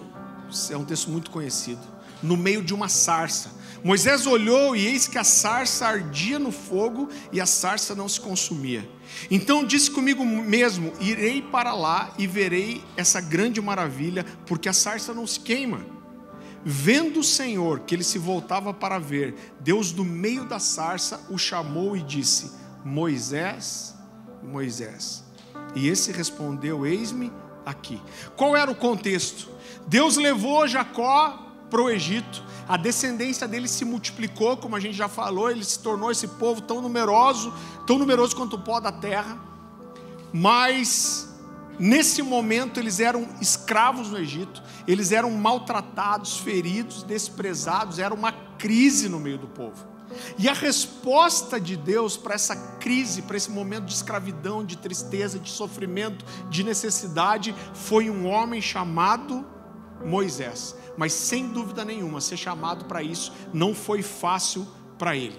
[0.71, 1.83] é um texto muito conhecido.
[2.23, 3.51] No meio de uma sarça
[3.85, 8.19] Moisés olhou e eis que a sarça ardia no fogo e a sarça não se
[8.19, 8.89] consumia.
[9.31, 15.13] Então disse comigo mesmo: Irei para lá e verei essa grande maravilha, porque a sarça
[15.13, 15.85] não se queima.
[16.65, 21.37] Vendo o Senhor que ele se voltava para ver, Deus do meio da sarça o
[21.37, 23.95] chamou e disse: Moisés,
[24.43, 25.23] Moisés.
[25.75, 27.31] E esse respondeu: Eis-me
[27.67, 28.01] aqui.
[28.35, 29.51] Qual era o contexto?
[29.87, 31.44] Deus levou Jacó
[31.75, 35.81] para o Egito a descendência dele se multiplicou, como a gente já falou, ele se
[35.81, 37.53] tornou esse povo tão numeroso,
[37.85, 39.37] tão numeroso quanto o pó da terra.
[40.33, 41.29] Mas
[41.77, 49.09] nesse momento eles eram escravos no Egito, eles eram maltratados, feridos, desprezados, era uma crise
[49.09, 49.87] no meio do povo.
[50.39, 55.41] E a resposta de Deus para essa crise, para esse momento de escravidão, de tristeza,
[55.41, 59.45] de sofrimento, de necessidade, foi um homem chamado
[60.05, 64.67] Moisés mas sem dúvida nenhuma, ser chamado para isso não foi fácil
[64.99, 65.39] para ele.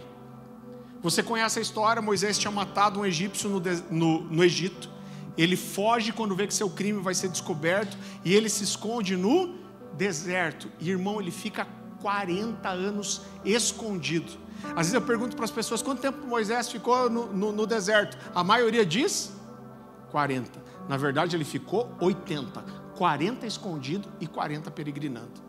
[1.01, 4.89] Você conhece a história: Moisés tinha matado um egípcio no, no, no Egito.
[5.37, 9.55] Ele foge quando vê que seu crime vai ser descoberto e ele se esconde no
[9.93, 10.71] deserto.
[10.79, 11.67] E irmão, ele fica
[12.01, 14.31] 40 anos escondido.
[14.69, 18.17] Às vezes eu pergunto para as pessoas quanto tempo Moisés ficou no, no, no deserto.
[18.33, 19.33] A maioria diz
[20.11, 20.63] 40.
[20.87, 22.84] Na verdade, ele ficou 80.
[22.95, 25.45] 40 escondido e 40 peregrinando.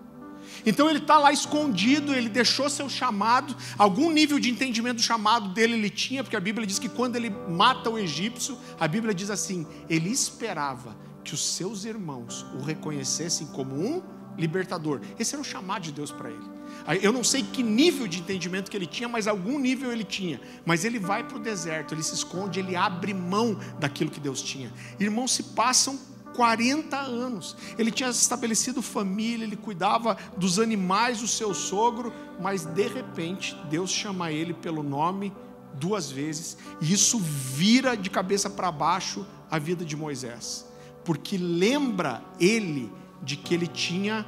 [0.65, 5.49] Então ele está lá escondido, ele deixou seu chamado, algum nível de entendimento do chamado
[5.49, 9.15] dele ele tinha, porque a Bíblia diz que quando ele mata o egípcio, a Bíblia
[9.15, 14.03] diz assim: ele esperava que os seus irmãos o reconhecessem como um
[14.39, 15.01] libertador.
[15.19, 16.57] Esse era o chamado de Deus para ele.
[17.03, 20.41] Eu não sei que nível de entendimento que ele tinha, mas algum nível ele tinha.
[20.65, 24.43] Mas ele vai para o deserto, ele se esconde, ele abre mão daquilo que Deus
[24.43, 24.73] tinha.
[25.01, 25.99] Irmãos se passam
[26.37, 27.57] 40 anos.
[27.79, 33.91] Ele tinha estabelecido família, ele cuidava dos animais do seu sogro, mas de repente Deus
[33.91, 35.33] chama ele pelo nome
[35.75, 40.67] duas vezes, e isso vira de cabeça para baixo a vida de Moisés,
[41.05, 42.91] porque lembra ele
[43.23, 44.25] de que ele tinha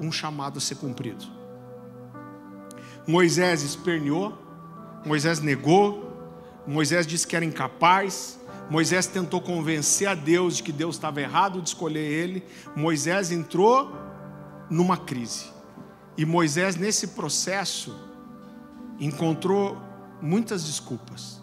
[0.00, 1.24] um chamado a ser cumprido.
[3.06, 4.36] Moisés esperneou,
[5.06, 6.06] Moisés negou,
[6.66, 8.37] Moisés disse que era incapaz,
[8.70, 12.44] Moisés tentou convencer a Deus de que Deus estava errado de escolher ele.
[12.76, 13.90] Moisés entrou
[14.68, 15.46] numa crise.
[16.16, 17.96] E Moisés, nesse processo,
[19.00, 19.78] encontrou
[20.20, 21.40] muitas desculpas.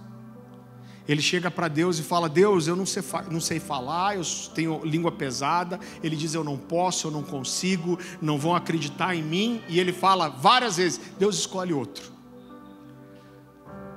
[1.08, 4.84] Ele chega para Deus e fala: Deus, eu não sei, não sei falar, eu tenho
[4.84, 5.80] língua pesada.
[6.04, 9.62] Ele diz: Eu não posso, eu não consigo, não vão acreditar em mim.
[9.68, 12.14] E ele fala várias vezes: Deus escolhe outro.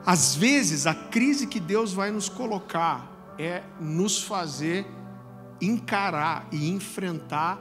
[0.04, 4.86] Às vezes, a crise que Deus vai nos colocar é nos fazer
[5.60, 7.60] encarar e enfrentar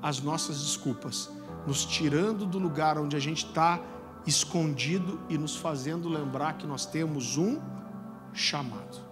[0.00, 1.30] as nossas desculpas,
[1.66, 3.80] nos tirando do lugar onde a gente está
[4.26, 7.60] escondido e nos fazendo lembrar que nós temos um
[8.32, 9.06] chamado.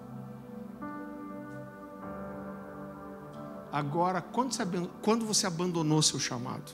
[3.72, 6.72] Agora, quando você, abandonou seu chamado?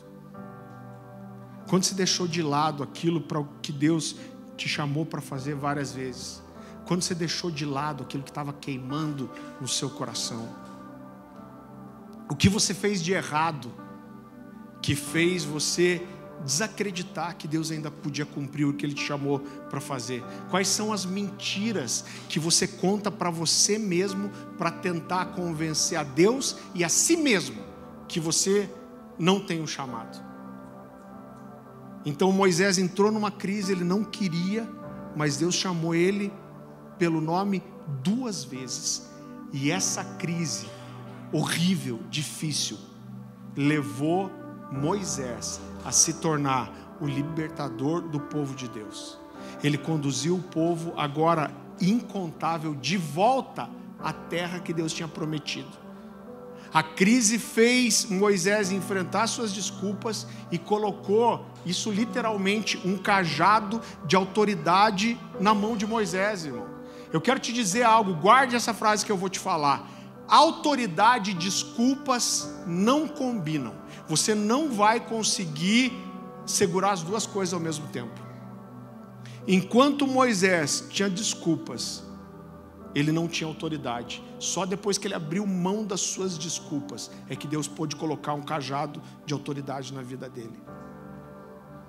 [1.66, 4.16] Quando você deixou de lado aquilo para o que Deus
[4.54, 6.42] te chamou para fazer várias vezes?
[6.90, 10.48] Quando você deixou de lado aquilo que estava queimando no seu coração?
[12.28, 13.72] O que você fez de errado
[14.82, 16.04] que fez você
[16.44, 20.24] desacreditar que Deus ainda podia cumprir o que Ele te chamou para fazer?
[20.50, 26.56] Quais são as mentiras que você conta para você mesmo para tentar convencer a Deus
[26.74, 27.62] e a si mesmo
[28.08, 28.68] que você
[29.16, 30.20] não tem um chamado?
[32.04, 34.68] Então Moisés entrou numa crise, ele não queria,
[35.14, 36.32] mas Deus chamou ele
[37.00, 37.62] pelo nome
[38.04, 39.10] duas vezes.
[39.54, 40.68] E essa crise
[41.32, 42.76] horrível, difícil,
[43.56, 44.30] levou
[44.70, 49.18] Moisés a se tornar o libertador do povo de Deus.
[49.64, 55.80] Ele conduziu o povo agora incontável de volta à terra que Deus tinha prometido.
[56.72, 65.18] A crise fez Moisés enfrentar suas desculpas e colocou isso literalmente um cajado de autoridade
[65.40, 66.79] na mão de Moisés, irmão.
[67.12, 69.88] Eu quero te dizer algo, guarde essa frase que eu vou te falar.
[70.28, 73.74] Autoridade e desculpas não combinam.
[74.08, 75.92] Você não vai conseguir
[76.46, 78.20] segurar as duas coisas ao mesmo tempo.
[79.46, 82.04] Enquanto Moisés tinha desculpas,
[82.94, 84.22] ele não tinha autoridade.
[84.38, 88.42] Só depois que ele abriu mão das suas desculpas é que Deus pôde colocar um
[88.42, 90.60] cajado de autoridade na vida dele.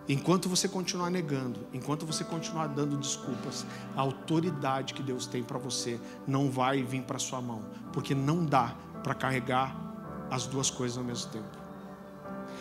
[0.09, 5.57] Enquanto você continuar negando, enquanto você continuar dando desculpas, a autoridade que Deus tem para
[5.57, 9.75] você não vai vir para sua mão, porque não dá para carregar
[10.29, 11.61] as duas coisas ao mesmo tempo.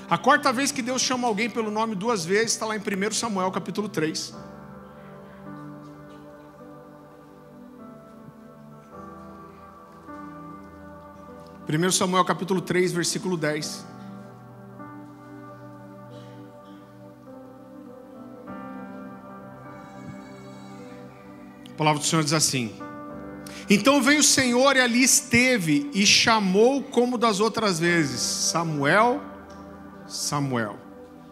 [0.09, 3.13] A quarta vez que Deus chama alguém pelo nome duas vezes está lá em 1
[3.13, 4.35] Samuel capítulo 3.
[11.65, 13.90] Primeiro Samuel capítulo 3, versículo 10.
[21.81, 22.71] Palavra do Senhor diz assim:
[23.71, 29.23] Então veio o Senhor e ali esteve e chamou como das outras vezes: Samuel,
[30.07, 30.77] Samuel.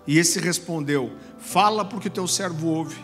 [0.06, 2.96] E esse respondeu: Fala porque teu servo ouve.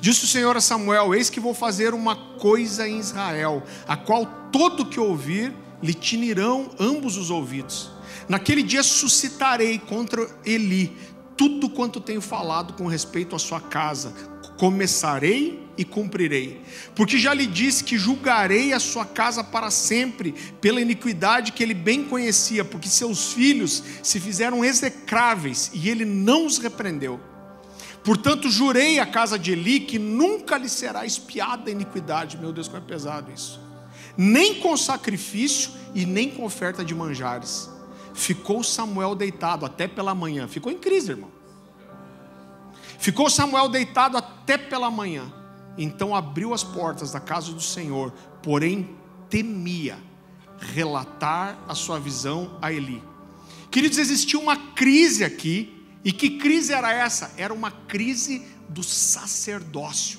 [0.00, 4.24] Disse o Senhor a Samuel: Eis que vou fazer uma coisa em Israel, a qual
[4.52, 7.90] todo que ouvir lhe tinirão ambos os ouvidos.
[8.28, 10.96] Naquele dia suscitarei contra Eli
[11.36, 14.12] tudo quanto tenho falado com respeito à sua casa.
[14.56, 16.60] Começarei e cumprirei.
[16.94, 21.72] Porque já lhe disse que julgarei a sua casa para sempre, pela iniquidade que ele
[21.72, 27.20] bem conhecia, porque seus filhos se fizeram execráveis e ele não os repreendeu.
[28.02, 32.36] Portanto, jurei à casa de Eli que nunca lhe será espiada a iniquidade.
[32.36, 33.60] Meu Deus, como é pesado isso.
[34.16, 37.70] Nem com sacrifício e nem com oferta de manjares.
[38.14, 40.48] Ficou Samuel deitado até pela manhã.
[40.48, 41.30] Ficou em crise, irmão.
[42.98, 45.32] Ficou Samuel deitado até pela manhã.
[45.78, 48.12] Então abriu as portas da casa do Senhor,
[48.42, 48.90] porém
[49.30, 49.96] temia
[50.58, 53.02] relatar a sua visão a Eli.
[53.70, 57.32] Queridos, existia uma crise aqui, e que crise era essa?
[57.36, 60.18] Era uma crise do sacerdócio.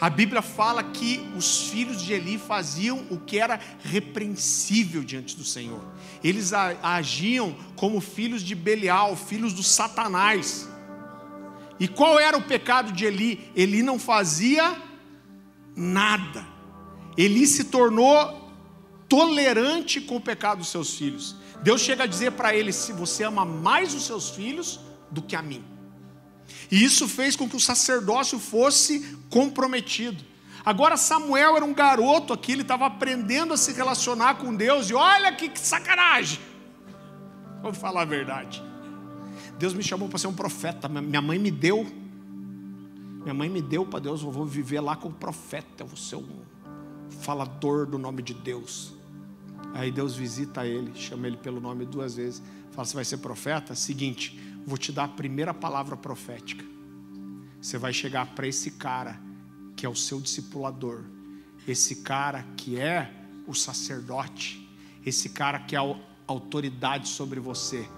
[0.00, 5.44] A Bíblia fala que os filhos de Eli faziam o que era repreensível diante do
[5.44, 5.80] Senhor.
[6.24, 10.68] Eles agiam como filhos de Belial, filhos do Satanás.
[11.82, 13.50] E qual era o pecado de Eli?
[13.56, 14.80] Eli não fazia
[15.74, 16.46] nada.
[17.18, 18.52] Eli se tornou
[19.08, 21.34] tolerante com o pecado dos seus filhos.
[21.60, 24.78] Deus chega a dizer para ele: se você ama mais os seus filhos
[25.10, 25.64] do que a mim.
[26.70, 30.22] E isso fez com que o sacerdócio fosse comprometido.
[30.64, 34.94] Agora Samuel era um garoto aqui, ele estava aprendendo a se relacionar com Deus, e
[34.94, 36.38] olha que, que sacanagem!
[37.60, 38.62] Vou falar a verdade.
[39.62, 41.86] Deus me chamou para ser um profeta, minha mãe me deu.
[43.22, 46.16] Minha mãe me deu para Deus, eu vou viver lá como profeta, eu vou ser
[46.16, 46.42] um
[47.20, 48.92] falador do nome de Deus.
[49.72, 52.42] Aí Deus visita ele, chama ele pelo nome duas vezes.
[52.72, 53.72] Fala, você vai ser profeta?
[53.76, 54.36] Seguinte,
[54.66, 56.64] vou te dar a primeira palavra profética.
[57.60, 59.20] Você vai chegar para esse cara
[59.76, 61.04] que é o seu discipulador,
[61.68, 63.08] esse cara que é
[63.46, 64.68] o sacerdote,
[65.06, 65.96] esse cara que é a
[66.26, 67.88] autoridade sobre você,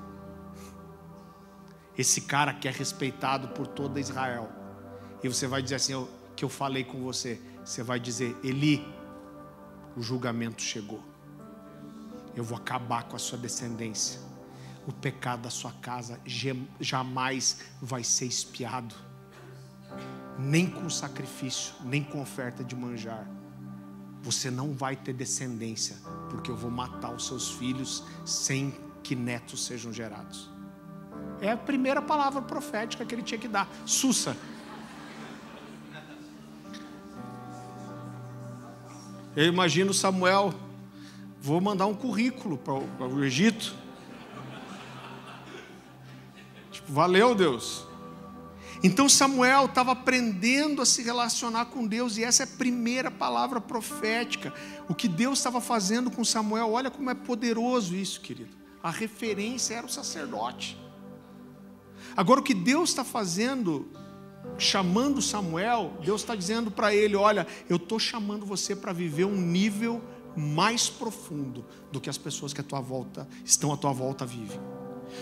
[1.97, 4.51] esse cara que é respeitado por toda Israel.
[5.22, 5.95] E você vai dizer assim:
[6.36, 7.40] que eu falei com você.
[7.64, 8.86] Você vai dizer, Eli,
[9.97, 11.03] o julgamento chegou.
[12.36, 14.20] Eu vou acabar com a sua descendência.
[14.86, 16.20] O pecado da sua casa
[16.78, 18.95] jamais vai ser espiado,
[20.38, 23.26] nem com sacrifício, nem com oferta de manjar.
[24.20, 25.97] Você não vai ter descendência,
[26.28, 30.53] porque eu vou matar os seus filhos sem que netos sejam gerados.
[31.41, 33.68] É a primeira palavra profética que ele tinha que dar.
[33.85, 34.37] Sussa.
[39.37, 40.55] Eu imagino Samuel
[41.45, 42.72] Vou mandar um currículo para
[43.07, 43.74] o Egito.
[46.72, 47.87] Tipo, valeu, Deus.
[48.82, 53.61] Então Samuel estava aprendendo a se relacionar com Deus, e essa é a primeira palavra
[53.61, 54.55] profética.
[54.89, 58.57] O que Deus estava fazendo com Samuel, olha como é poderoso isso, querido.
[58.82, 60.78] A referência era o sacerdote.
[62.17, 63.89] Agora, o que Deus está fazendo,
[64.57, 69.37] chamando Samuel, Deus está dizendo para ele: Olha, eu estou chamando você para viver um
[69.37, 70.03] nível
[70.37, 74.61] mais profundo do que as pessoas que à tua volta estão à tua volta vivem.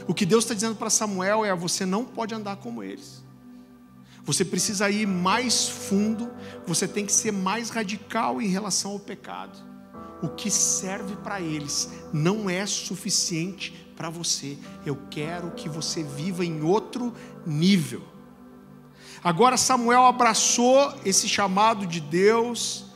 [0.07, 3.23] O que Deus está dizendo para Samuel é: você não pode andar como eles.
[4.25, 6.31] Você precisa ir mais fundo,
[6.65, 9.59] você tem que ser mais radical em relação ao pecado.
[10.23, 14.59] O que serve para eles não é suficiente para você.
[14.85, 17.15] Eu quero que você viva em outro
[17.47, 18.03] nível.
[19.23, 22.87] Agora Samuel abraçou esse chamado de Deus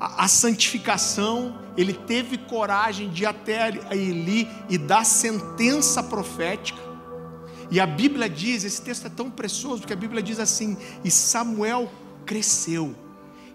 [0.00, 6.80] a, a santificação, ele teve coragem de ir até Eli e dar sentença profética.
[7.70, 11.10] E a Bíblia diz, esse texto é tão precioso, porque a Bíblia diz assim: e
[11.10, 11.88] Samuel
[12.26, 12.96] cresceu,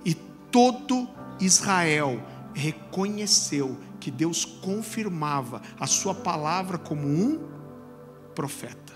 [0.06, 1.10] e todo
[1.41, 2.24] Israel
[2.54, 7.39] reconheceu que Deus confirmava a sua palavra como um
[8.36, 8.91] profeta.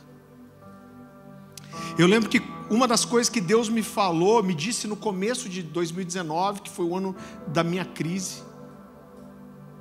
[1.97, 5.63] Eu lembro que uma das coisas que Deus me falou, me disse no começo de
[5.63, 7.15] 2019, que foi o ano
[7.47, 8.43] da minha crise,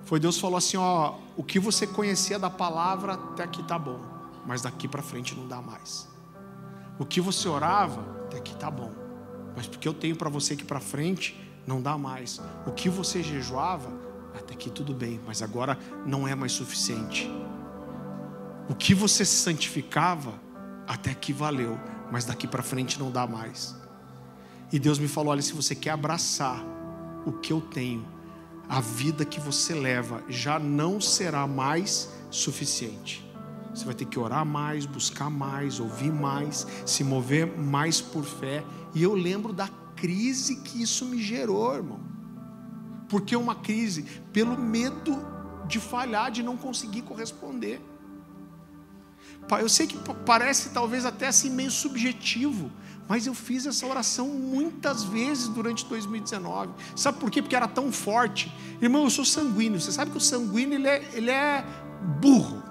[0.05, 4.01] foi Deus falou assim, ó, o que você conhecia da palavra até aqui tá bom,
[4.47, 6.07] mas daqui para frente não dá mais.
[7.01, 8.93] O que você orava até aqui tá bom,
[9.57, 12.41] mas porque eu tenho para você aqui para frente não dá mais.
[12.65, 14.06] O que você jejuava
[14.47, 15.77] até aqui tudo bem, mas agora
[16.07, 17.29] não é mais suficiente.
[18.69, 20.35] O que você se santificava
[20.87, 21.79] até aqui valeu,
[22.13, 23.75] mas daqui para frente não dá mais.
[24.73, 26.65] E Deus me falou: olha, se você quer abraçar
[27.27, 28.07] o que eu tenho,
[28.69, 33.25] a vida que você leva já não será mais suficiente.
[33.75, 38.65] Você vai ter que orar mais, buscar mais, ouvir mais, se mover mais por fé.
[38.95, 42.06] E eu lembro da crise que isso me gerou, irmão.
[43.09, 44.03] Porque é uma crise
[44.33, 45.17] pelo medo
[45.67, 47.81] de falhar, de não conseguir corresponder.
[49.49, 52.71] Pai, eu sei que parece talvez até assim meio subjetivo,
[53.09, 56.73] mas eu fiz essa oração muitas vezes durante 2019.
[56.97, 57.41] Sabe por quê?
[57.41, 58.53] Porque era tão forte.
[58.83, 59.81] Irmão, eu sou sanguíneo.
[59.81, 61.65] Você sabe que o sanguíneo ele é, ele é
[62.21, 62.63] burro.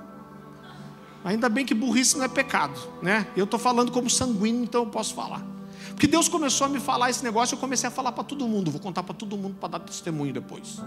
[1.24, 3.26] Ainda bem que burrice não é pecado, né?
[3.36, 5.55] Eu estou falando como sanguíneo, então eu posso falar.
[5.96, 8.70] Porque Deus começou a me falar esse negócio, eu comecei a falar para todo mundo.
[8.70, 10.82] Vou contar para todo mundo para dar testemunho depois.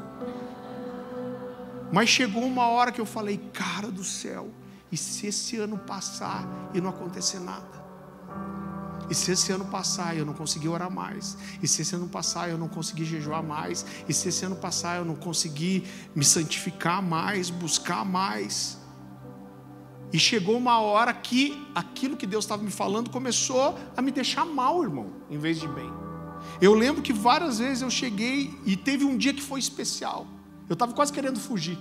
[1.91, 4.51] Mas chegou uma hora que eu falei, cara do céu,
[4.93, 7.89] e se esse ano passar e não acontecer nada?
[9.09, 11.39] E se esse ano passar e eu não conseguir orar mais?
[11.63, 13.87] E se esse ano passar eu não conseguir jejuar mais?
[14.07, 18.78] E se esse ano passar eu não conseguir me santificar mais, buscar mais?
[20.13, 24.45] E chegou uma hora que aquilo que Deus estava me falando começou a me deixar
[24.45, 25.91] mal, irmão, em vez de bem.
[26.61, 30.27] Eu lembro que várias vezes eu cheguei e teve um dia que foi especial.
[30.69, 31.79] Eu estava quase querendo fugir.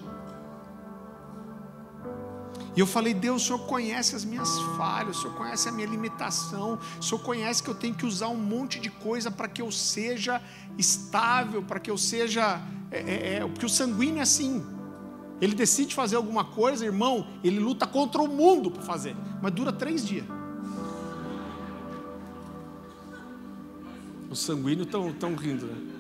[2.76, 5.88] E eu falei, Deus, o Senhor conhece as minhas falhas, o Senhor conhece a minha
[5.88, 9.64] limitação, o Senhor conhece que eu tenho que usar um monte de coisa para que
[9.64, 10.40] eu seja
[10.78, 12.62] estável, para que eu seja.
[12.92, 14.64] É, é, é, porque o sanguíneo é assim.
[15.40, 19.72] Ele decide fazer alguma coisa, irmão, ele luta contra o mundo para fazer, mas dura
[19.72, 20.26] três dias.
[24.30, 25.98] Os sanguíneos estão tão rindo, né?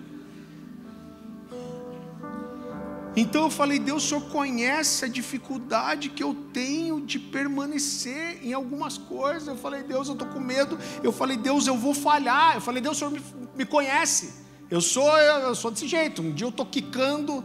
[3.15, 8.53] Então eu falei, Deus, o Senhor conhece a dificuldade que eu tenho de permanecer em
[8.53, 9.47] algumas coisas.
[9.47, 10.77] Eu falei, Deus, eu estou com medo.
[11.01, 12.53] Eu falei, Deus, eu vou falhar.
[12.53, 13.19] Eu falei, Deus, o Senhor me,
[13.55, 14.35] me conhece.
[14.69, 16.21] Eu sou, eu, eu sou desse jeito.
[16.21, 17.43] Um dia eu estou quicando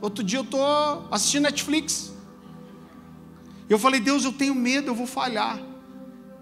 [0.00, 2.12] outro dia eu estou assistindo Netflix.
[3.68, 5.60] Eu falei, Deus, eu tenho medo, eu vou falhar.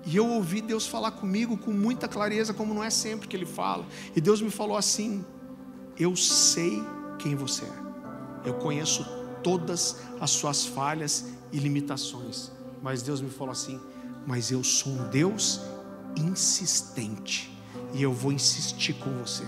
[0.07, 3.46] E eu ouvi Deus falar comigo com muita clareza, como não é sempre que Ele
[3.46, 3.86] fala.
[4.14, 5.24] E Deus me falou assim:
[5.98, 6.82] Eu sei
[7.18, 7.84] quem você é.
[8.44, 9.05] Eu conheço
[9.42, 12.52] todas as suas falhas e limitações.
[12.82, 13.80] Mas Deus me falou assim:
[14.26, 15.62] Mas eu sou um Deus
[16.16, 17.50] insistente.
[17.94, 19.44] E eu vou insistir com você.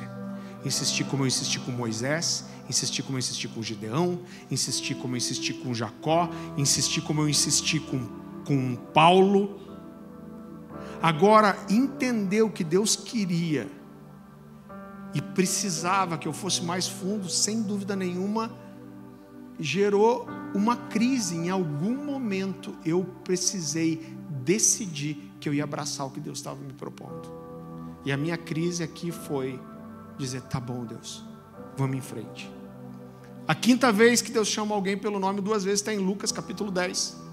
[0.65, 5.19] Insistir como eu insisti com Moisés, insistir como eu insisti com Gideão, insistir como eu
[5.19, 8.07] insisti com Jacó, insistir como eu insisti com,
[8.45, 9.61] com Paulo.
[11.03, 13.69] Agora, entender o que Deus queria
[15.15, 18.51] e precisava que eu fosse mais fundo, sem dúvida nenhuma,
[19.59, 21.37] gerou uma crise.
[21.37, 24.15] Em algum momento eu precisei
[24.45, 27.31] decidir que eu ia abraçar o que Deus estava me propondo.
[28.05, 29.61] E a minha crise aqui foi
[30.19, 31.25] dizer: tá bom, Deus,
[31.77, 32.56] vamos em frente.
[33.49, 36.71] A quinta vez que Deus chama alguém pelo nome, duas vezes, está em Lucas capítulo
[36.71, 37.25] 10.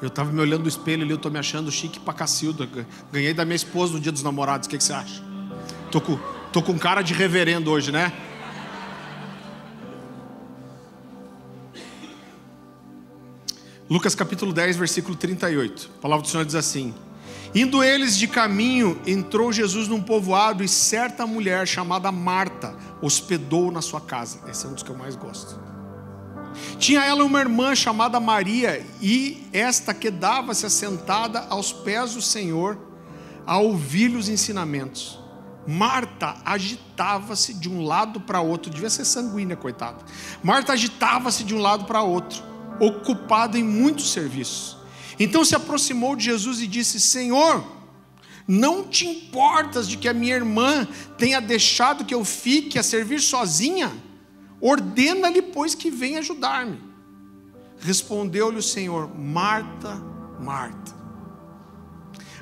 [0.00, 2.68] Eu estava me olhando no espelho ali, eu estou me achando chique pra cacildo.
[3.10, 5.24] Ganhei da minha esposa no dia dos namorados, o que, que você acha?
[5.90, 6.16] Tô com,
[6.52, 8.12] tô com cara de reverendo hoje, né?
[13.88, 15.90] Lucas capítulo 10, versículo 38.
[15.98, 16.92] A palavra do Senhor diz assim:
[17.54, 23.80] Indo eles de caminho, entrou Jesus num povoado e certa mulher chamada Marta hospedou na
[23.80, 24.40] sua casa.
[24.50, 25.56] Esse é um dos que eu mais gosto.
[26.78, 32.76] Tinha ela uma irmã chamada Maria, e esta quedava-se assentada aos pés do Senhor,
[33.46, 35.20] a ouvir-lhe os ensinamentos.
[35.64, 39.98] Marta agitava-se de um lado para outro, devia ser sanguínea, coitada.
[40.42, 42.42] Marta agitava-se de um lado para outro,
[42.80, 44.76] ocupada em muitos serviços.
[45.18, 47.64] Então se aproximou de Jesus e disse: Senhor,
[48.46, 50.86] não te importas de que a minha irmã
[51.18, 53.92] tenha deixado que eu fique a servir sozinha?
[54.60, 56.78] Ordena-lhe, pois, que venha ajudar-me.
[57.80, 59.94] Respondeu-lhe o Senhor: Marta,
[60.40, 60.94] Marta,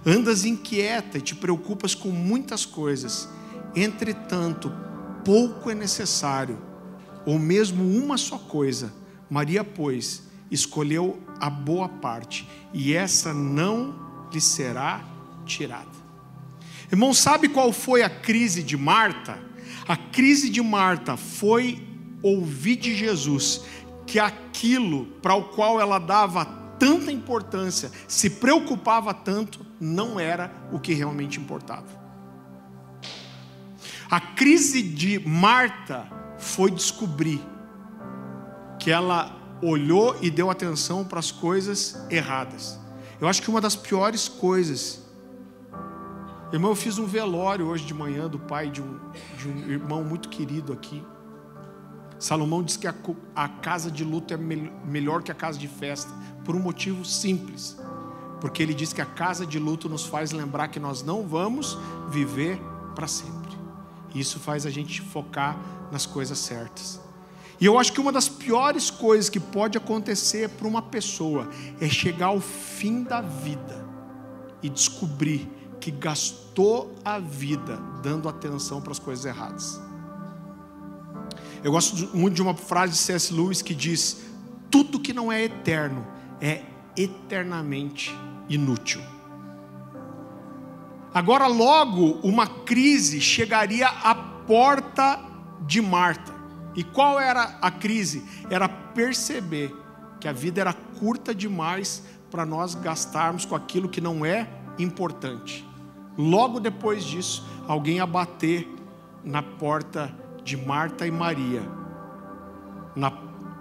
[0.04, 3.28] andas inquieta e te preocupas com muitas coisas,
[3.74, 4.72] entretanto,
[5.24, 6.58] pouco é necessário,
[7.24, 8.92] ou mesmo uma só coisa.
[9.30, 13.94] Maria, pois, escolheu a boa parte, e essa não
[14.32, 15.04] lhe será
[15.44, 16.04] tirada.
[16.90, 19.38] Irmão, sabe qual foi a crise de Marta?
[19.86, 21.86] A crise de Marta foi
[22.22, 23.62] ouvir de Jesus
[24.06, 26.44] que aquilo para o qual ela dava
[26.78, 31.86] tanta importância, se preocupava tanto, não era o que realmente importava.
[34.10, 36.06] A crise de Marta
[36.38, 37.40] foi descobrir
[38.78, 42.78] que ela olhou e deu atenção para as coisas erradas.
[43.20, 45.02] Eu acho que uma das piores coisas.
[46.52, 48.98] Irmão, eu fiz um velório hoje de manhã do pai de um,
[49.38, 51.02] de um irmão muito querido aqui.
[52.18, 52.94] Salomão diz que a,
[53.34, 56.12] a casa de luto é me, melhor que a casa de festa,
[56.44, 57.76] por um motivo simples.
[58.40, 61.76] Porque ele diz que a casa de luto nos faz lembrar que nós não vamos
[62.08, 62.60] viver
[62.94, 63.56] para sempre.
[64.14, 65.58] Isso faz a gente focar
[65.90, 67.03] nas coisas certas.
[67.64, 71.48] E eu acho que uma das piores coisas que pode acontecer para uma pessoa
[71.80, 73.88] é chegar ao fim da vida
[74.62, 75.48] e descobrir
[75.80, 79.80] que gastou a vida dando atenção para as coisas erradas.
[81.62, 83.32] Eu gosto muito de uma frase de C.S.
[83.32, 84.18] Lewis que diz:
[84.70, 86.06] tudo que não é eterno
[86.42, 88.14] é eternamente
[88.46, 89.00] inútil.
[91.14, 95.18] Agora, logo, uma crise chegaria à porta
[95.66, 96.33] de Marta.
[96.74, 98.24] E qual era a crise?
[98.50, 99.74] Era perceber
[100.20, 104.48] que a vida era curta demais para nós gastarmos com aquilo que não é
[104.78, 105.68] importante.
[106.16, 108.68] Logo depois disso, alguém ia bater
[109.22, 111.62] na porta de Marta e Maria,
[112.94, 113.12] na,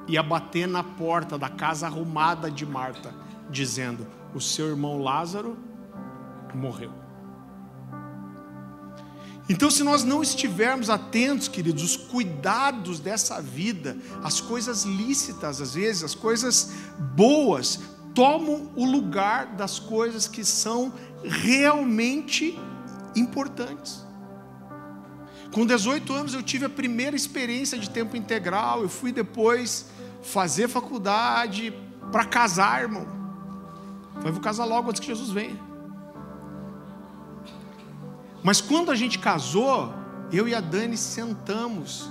[0.08, 3.14] ia bater na porta da casa arrumada de Marta,
[3.50, 5.58] dizendo: O seu irmão Lázaro
[6.54, 7.03] morreu.
[9.50, 15.74] Então, se nós não estivermos atentos, queridos, os cuidados dessa vida, as coisas lícitas, às
[15.74, 16.72] vezes, as coisas
[17.16, 17.80] boas,
[18.16, 22.58] tomam o lugar das coisas que são realmente
[23.16, 24.04] importantes.
[25.52, 28.82] Com 18 anos eu tive a primeira experiência de tempo integral.
[28.82, 29.86] Eu fui depois
[30.24, 31.74] fazer faculdade
[32.12, 33.06] para casar, irmão.
[34.26, 35.73] Eu vou casar logo antes que Jesus venha.
[38.44, 39.94] Mas quando a gente casou,
[40.32, 42.10] eu e a Dani sentamos.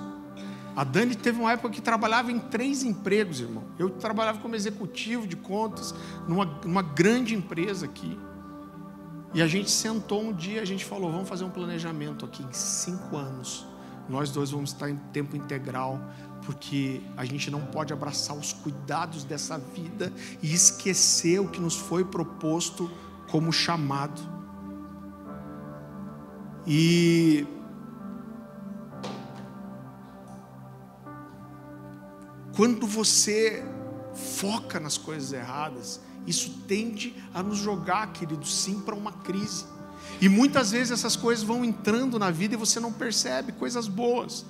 [0.74, 3.64] A Dani teve uma época que trabalhava em três empregos, irmão.
[3.78, 5.94] Eu trabalhava como executivo de contas
[6.26, 8.18] numa, numa grande empresa aqui.
[9.34, 12.52] E a gente sentou um dia, a gente falou: vamos fazer um planejamento aqui em
[12.52, 13.66] cinco anos.
[14.08, 16.00] Nós dois vamos estar em tempo integral,
[16.44, 20.12] porque a gente não pode abraçar os cuidados dessa vida
[20.42, 22.90] e esquecer o que nos foi proposto
[23.30, 24.41] como chamado.
[26.66, 27.46] E
[32.54, 33.64] quando você
[34.14, 39.64] foca nas coisas erradas, isso tende a nos jogar, querido, sim, para uma crise.
[40.20, 44.44] E muitas vezes essas coisas vão entrando na vida e você não percebe coisas boas.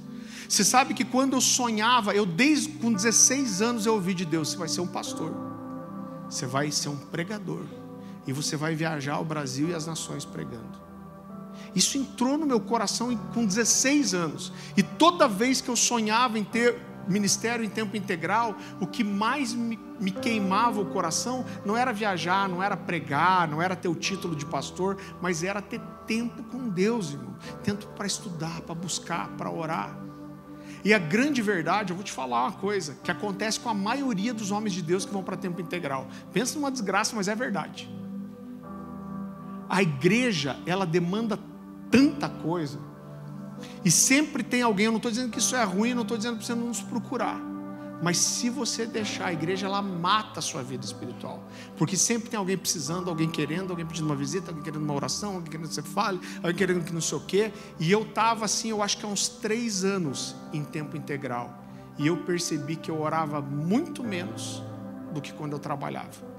[0.49, 4.51] Você sabe que quando eu sonhava, eu desde com 16 anos eu ouvi de Deus,
[4.51, 5.33] você vai ser um pastor.
[6.29, 7.65] Você vai ser um pregador.
[8.27, 10.82] E você vai viajar ao Brasil e as nações pregando.
[11.75, 14.53] Isso entrou no meu coração com 16 anos.
[14.77, 19.53] E toda vez que eu sonhava em ter ministério em tempo integral, o que mais
[19.53, 23.95] me, me, queimava o coração não era viajar, não era pregar, não era ter o
[23.95, 27.37] título de pastor, mas era ter tempo com Deus, irmão.
[27.63, 29.97] Tempo para estudar, para buscar, para orar.
[30.85, 34.35] E a grande verdade, eu vou te falar uma coisa, que acontece com a maioria
[34.35, 36.09] dos homens de Deus que vão para tempo integral.
[36.33, 37.89] Pensa numa desgraça, mas é verdade.
[39.69, 41.39] A igreja, ela demanda
[41.93, 42.79] tanta coisa
[43.85, 46.37] e sempre tem alguém, eu não estou dizendo que isso é ruim, não estou dizendo
[46.37, 47.41] para você não nos procurar.
[48.03, 51.49] Mas se você deixar a igreja, ela mata a sua vida espiritual.
[51.77, 55.35] Porque sempre tem alguém precisando, alguém querendo, alguém pedindo uma visita, alguém querendo uma oração,
[55.35, 57.53] alguém querendo que você fale, alguém querendo que não sei o quê.
[57.79, 61.63] E eu estava assim, eu acho que há uns três anos em tempo integral.
[61.97, 64.61] E eu percebi que eu orava muito menos
[65.15, 66.33] do que quando eu trabalhava.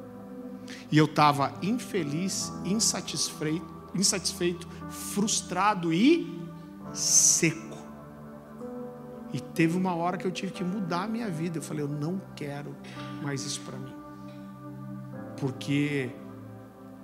[0.91, 6.41] E eu estava infeliz, insatisfeito, insatisfeito, frustrado e
[6.93, 7.77] seco.
[9.33, 11.57] E teve uma hora que eu tive que mudar a minha vida.
[11.57, 12.75] Eu falei, eu não quero
[13.21, 13.93] mais isso para mim.
[15.39, 16.11] Porque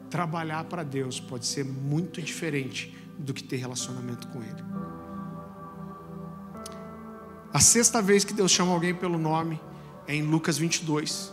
[0.09, 4.63] trabalhar para Deus pode ser muito diferente do que ter relacionamento com Ele.
[7.51, 9.59] A sexta vez que Deus chama alguém pelo nome
[10.07, 11.31] é em Lucas 22,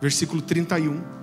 [0.00, 1.19] versículo 31.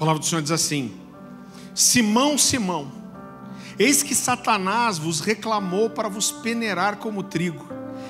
[0.00, 0.98] Palavra do Senhor diz assim:
[1.74, 2.90] Simão, Simão,
[3.78, 7.68] eis que Satanás vos reclamou para vos peneirar como trigo.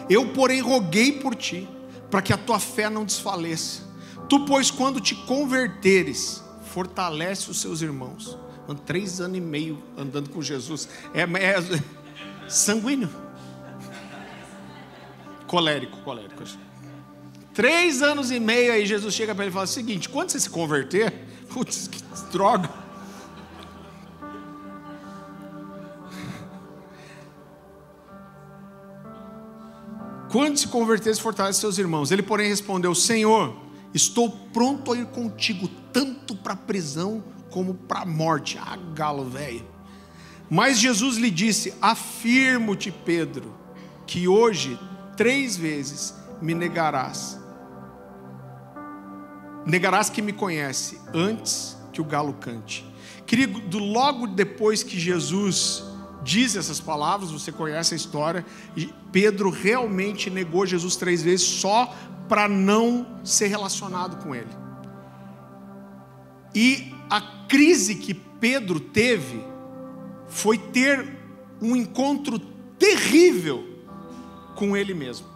[0.09, 1.68] Eu, porém, roguei por ti,
[2.09, 3.82] para que a tua fé não desfaleça.
[4.28, 8.38] Tu, pois, quando te converteres, fortalece os seus irmãos.
[8.86, 10.88] Três anos e meio andando com Jesus.
[11.12, 11.57] É, é
[12.49, 13.11] sanguíneo.
[15.49, 16.45] Colérico, colérico.
[17.53, 20.38] Três anos e meio aí Jesus chega para ele e fala o seguinte: quando você
[20.38, 22.01] se converter, Putz, que
[22.32, 22.70] droga.
[30.30, 32.12] Quando se convertesse, fortalece seus irmãos.
[32.12, 33.57] Ele, porém, respondeu: Senhor,
[33.92, 38.57] estou pronto a ir contigo, tanto para a prisão como para a morte.
[38.57, 39.66] Ah, galo velho.
[40.48, 43.53] Mas Jesus lhe disse: Afirmo-te, Pedro,
[44.07, 44.78] que hoje,
[45.16, 47.40] três vezes, me negarás
[49.66, 52.84] negarás que me conhece antes que o galo cante.
[53.26, 55.84] Querido, logo depois que Jesus
[56.22, 58.44] diz essas palavras, você conhece a história,
[59.11, 61.94] Pedro realmente negou Jesus três vezes só
[62.28, 64.50] para não ser relacionado com ele.
[66.54, 69.42] E a crise que Pedro teve
[70.28, 71.18] foi ter
[71.61, 72.38] um encontro
[72.78, 73.66] terrível
[74.54, 75.26] com ele mesmo.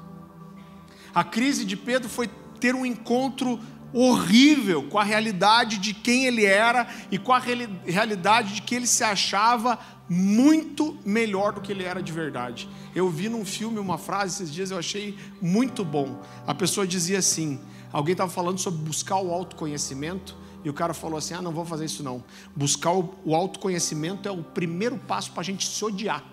[1.15, 3.61] A crise de Pedro foi ter um encontro
[3.95, 8.89] horrível com a realidade de quem ele era e com a realidade de que ele
[8.89, 9.79] se achava
[10.09, 12.69] muito melhor do que ele era de verdade.
[12.93, 16.21] Eu vi num filme uma frase esses dias eu achei muito bom.
[16.45, 17.61] A pessoa dizia assim:
[17.93, 20.37] alguém estava falando sobre buscar o autoconhecimento.
[20.65, 22.25] E o cara falou assim: Ah, não vou fazer isso não.
[22.57, 26.25] Buscar o autoconhecimento é o primeiro passo para a gente se odiar.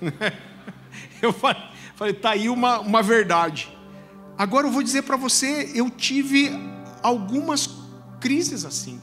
[1.20, 1.62] Eu falei,
[1.94, 3.68] falei tá aí uma, uma verdade.
[4.36, 6.50] Agora eu vou dizer para você, eu tive
[7.02, 7.68] algumas
[8.20, 9.00] crises assim.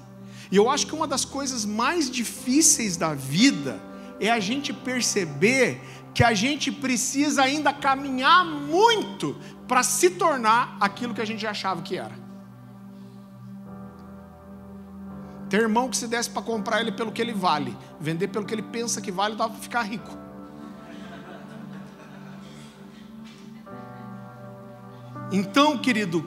[0.51, 3.79] E eu acho que uma das coisas mais difíceis da vida
[4.19, 5.81] é a gente perceber
[6.13, 11.81] que a gente precisa ainda caminhar muito para se tornar aquilo que a gente achava
[11.81, 12.17] que era.
[15.49, 18.53] Tem irmão que se desse para comprar ele pelo que ele vale, vender pelo que
[18.53, 20.28] ele pensa que vale, dá para ficar rico.
[25.31, 26.25] Então, querido,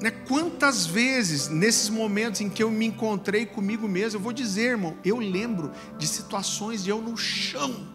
[0.00, 4.70] né, quantas vezes nesses momentos em que eu me encontrei comigo mesmo, eu vou dizer,
[4.70, 7.86] irmão, eu lembro de situações de eu no chão,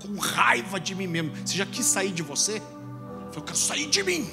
[0.00, 1.32] com raiva de mim mesmo.
[1.44, 2.60] Você já quis sair de você?
[3.34, 4.30] Eu quero sair de mim,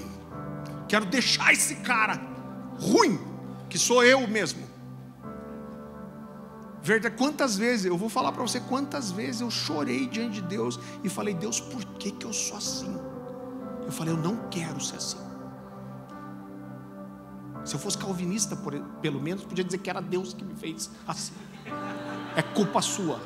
[0.88, 2.22] quero deixar esse cara
[2.80, 3.20] ruim,
[3.70, 4.64] que sou eu mesmo.
[6.82, 10.80] Verdade, quantas vezes, eu vou falar para você, quantas vezes eu chorei diante de Deus
[11.04, 12.94] e falei, Deus, por que, que eu sou assim?
[13.86, 15.18] Eu falei, eu não quero ser assim.
[17.66, 20.90] Se eu fosse calvinista, por, pelo menos, podia dizer que era Deus que me fez
[21.08, 21.34] assim.
[22.36, 23.20] É culpa sua.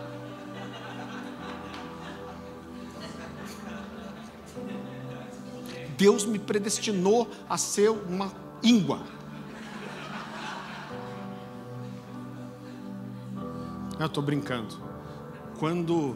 [5.97, 8.31] Deus me predestinou a ser uma
[8.61, 9.01] íngua.
[13.99, 14.79] Eu estou brincando.
[15.57, 16.15] Quando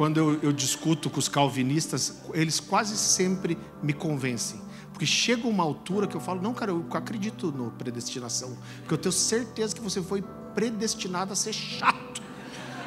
[0.00, 4.58] quando eu, eu discuto com os calvinistas, eles quase sempre me convencem.
[4.90, 8.56] Porque chega uma altura que eu falo, não, cara, eu acredito no predestinação.
[8.78, 10.24] Porque eu tenho certeza que você foi
[10.54, 12.22] predestinado a ser chato.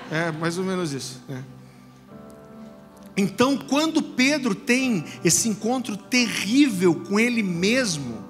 [0.10, 1.22] É mais ou menos isso.
[1.30, 1.44] Né?
[3.16, 8.26] Então, quando Pedro tem esse encontro terrível com ele mesmo,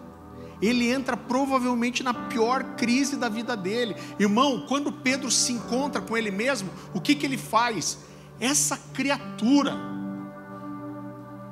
[0.61, 3.95] ele entra provavelmente na pior crise da vida dele.
[4.19, 8.11] Irmão, quando Pedro se encontra com ele mesmo, o que, que ele faz?
[8.39, 9.93] Essa criatura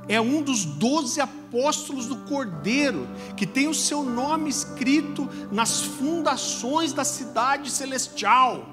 [0.08, 3.08] é um dos doze apóstolos do Cordeiro,
[3.38, 8.66] que tem o seu nome escrito nas fundações da cidade celestial,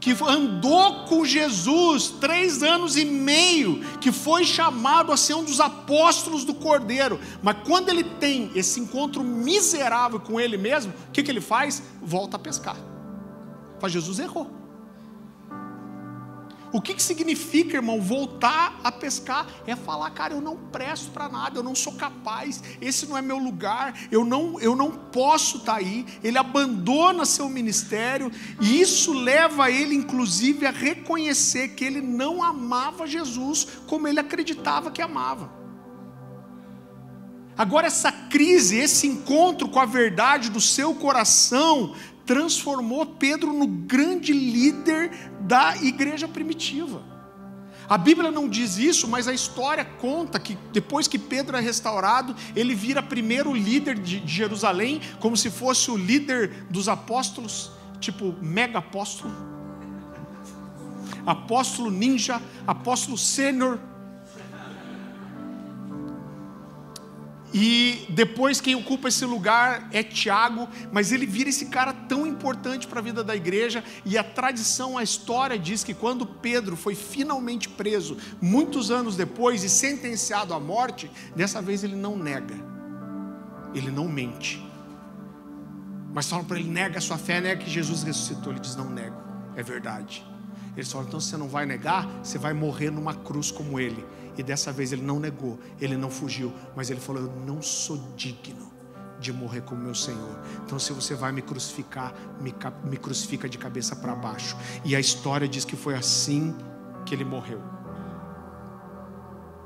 [0.00, 5.60] que andou com Jesus três anos e meio, que foi chamado a ser um dos
[5.60, 11.22] apóstolos do Cordeiro, mas quando ele tem esse encontro miserável com ele mesmo, o que,
[11.22, 11.82] que ele faz?
[12.02, 12.76] Volta a pescar.
[13.78, 14.63] Faz Jesus errou.
[16.74, 19.46] O que, que significa, irmão, voltar a pescar?
[19.64, 23.22] É falar, cara, eu não presto para nada, eu não sou capaz, esse não é
[23.22, 26.04] meu lugar, eu não, eu não posso estar tá aí.
[26.20, 28.28] Ele abandona seu ministério
[28.60, 34.90] e isso leva ele, inclusive, a reconhecer que ele não amava Jesus como ele acreditava
[34.90, 35.52] que amava.
[37.56, 41.94] Agora, essa crise, esse encontro com a verdade do seu coração,
[42.26, 45.10] transformou Pedro no grande líder
[45.40, 47.02] da igreja primitiva.
[47.88, 52.34] A Bíblia não diz isso, mas a história conta que depois que Pedro é restaurado,
[52.56, 57.70] ele vira primeiro líder de Jerusalém, como se fosse o líder dos apóstolos,
[58.00, 59.34] tipo mega apóstolo,
[61.26, 63.78] apóstolo ninja, apóstolo sênior,
[67.56, 72.88] E depois quem ocupa esse lugar é Tiago, mas ele vira esse cara tão importante
[72.88, 73.84] para a vida da igreja.
[74.04, 79.62] E a tradição, a história diz que quando Pedro foi finalmente preso, muitos anos depois,
[79.62, 82.56] e sentenciado à morte, dessa vez ele não nega,
[83.72, 84.60] ele não mente.
[86.12, 88.52] Mas falam para ele: nega a sua fé, nega que Jesus ressuscitou.
[88.52, 89.22] Ele diz: não nego,
[89.54, 90.26] é verdade.
[90.76, 94.04] Eles falam: então você não vai negar, você vai morrer numa cruz como ele.
[94.36, 97.98] E dessa vez ele não negou, ele não fugiu, mas ele falou: Eu não sou
[98.16, 98.72] digno
[99.20, 100.38] de morrer como meu Senhor.
[100.64, 102.54] Então, se você vai me crucificar, me,
[102.84, 104.56] me crucifica de cabeça para baixo.
[104.84, 106.54] E a história diz que foi assim
[107.06, 107.60] que ele morreu.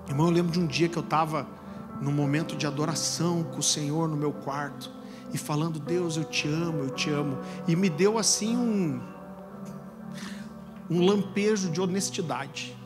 [0.09, 1.47] Irmão, eu lembro de um dia que eu estava
[2.01, 4.91] num momento de adoração com o Senhor no meu quarto
[5.33, 7.39] e falando: Deus, eu te amo, eu te amo.
[7.67, 9.01] E me deu assim um,
[10.89, 12.78] um lampejo de honestidade.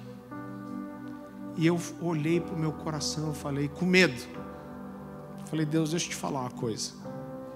[1.62, 4.20] E eu olhei para o meu coração e falei, com medo.
[5.44, 6.90] Falei, Deus, deixa eu te falar uma coisa.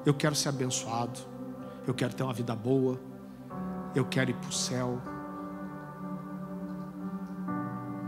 [0.05, 1.19] Eu quero ser abençoado.
[1.85, 3.01] Eu quero ter uma vida boa.
[3.97, 5.03] Eu quero ir para o céu.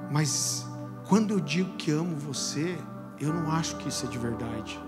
[0.09, 0.65] Mas
[1.09, 2.79] quando eu digo que amo você,
[3.19, 4.81] eu não acho que isso é de verdade.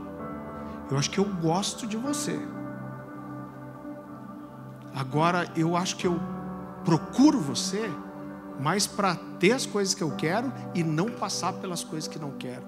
[0.88, 2.38] Eu acho que eu gosto de você.
[4.94, 6.20] Agora, eu acho que eu
[6.84, 7.90] procuro você
[8.60, 12.32] mas para ter as coisas que eu quero e não passar pelas coisas que não
[12.32, 12.62] quero.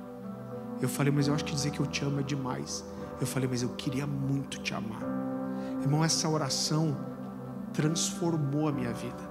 [0.80, 2.84] Eu falei, mas eu acho que dizer que eu te amo é demais.
[3.20, 5.02] Eu falei, mas eu queria muito te amar.
[5.82, 6.96] Irmão, essa oração
[7.72, 9.30] transformou a minha vida.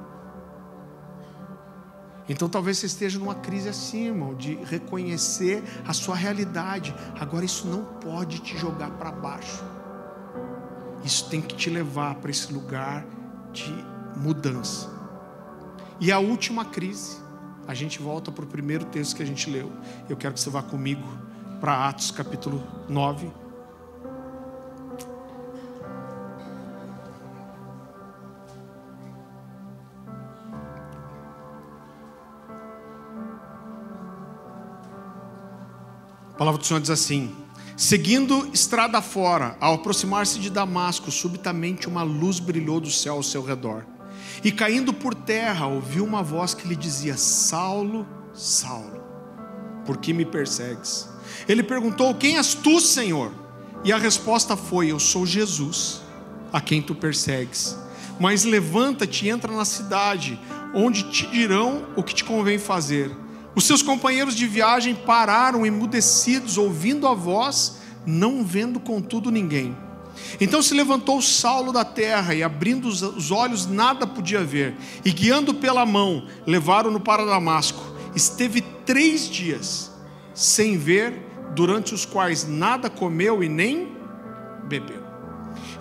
[2.29, 6.95] Então talvez você esteja numa crise assim, irmão, de reconhecer a sua realidade.
[7.19, 9.63] Agora isso não pode te jogar para baixo.
[11.03, 13.03] Isso tem que te levar para esse lugar
[13.51, 13.73] de
[14.15, 15.00] mudança.
[16.01, 17.17] E a última crise,
[17.67, 19.71] a gente volta para o primeiro texto que a gente leu.
[20.09, 21.07] Eu quero que você vá comigo
[21.59, 23.31] para Atos capítulo 9.
[36.33, 37.35] A palavra do Senhor diz assim:
[37.77, 43.45] Seguindo estrada fora, ao aproximar-se de Damasco, subitamente uma luz brilhou do céu ao seu
[43.45, 43.85] redor.
[44.43, 49.03] E caindo por terra, ouviu uma voz que lhe dizia: Saulo, Saulo,
[49.85, 51.07] por que me persegues?
[51.47, 53.31] Ele perguntou: Quem és tu, Senhor?
[53.83, 56.01] E a resposta foi: Eu sou Jesus,
[56.51, 57.77] a quem tu persegues.
[58.19, 60.39] Mas levanta-te e entra na cidade,
[60.73, 63.11] onde te dirão o que te convém fazer.
[63.55, 69.75] Os seus companheiros de viagem pararam emudecidos, ouvindo a voz, não vendo contudo ninguém.
[70.39, 74.75] Então se levantou Saulo da terra e, abrindo os olhos, nada podia ver.
[75.03, 77.81] E guiando pela mão, levaram-no para Damasco.
[78.15, 79.91] Esteve três dias
[80.33, 83.95] sem ver, durante os quais nada comeu e nem
[84.67, 85.03] bebeu.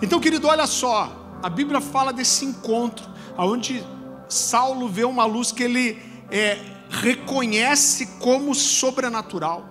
[0.01, 3.05] Então, querido, olha só, a Bíblia fala desse encontro,
[3.37, 3.83] onde
[4.27, 5.97] Saulo vê uma luz que ele
[6.29, 6.57] é,
[6.89, 9.70] reconhece como sobrenatural.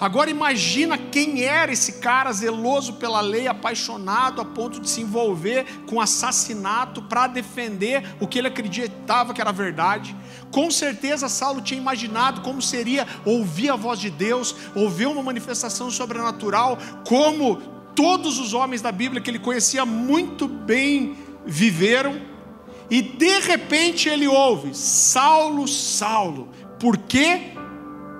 [0.00, 5.66] Agora imagina quem era esse cara zeloso pela lei, apaixonado a ponto de se envolver
[5.88, 10.14] com assassinato para defender o que ele acreditava que era verdade.
[10.52, 15.90] Com certeza Saulo tinha imaginado como seria ouvir a voz de Deus, ouvir uma manifestação
[15.90, 17.56] sobrenatural, como
[17.96, 22.20] todos os homens da Bíblia que ele conhecia muito bem viveram
[22.90, 27.57] e de repente ele ouve: Saulo, Saulo, por que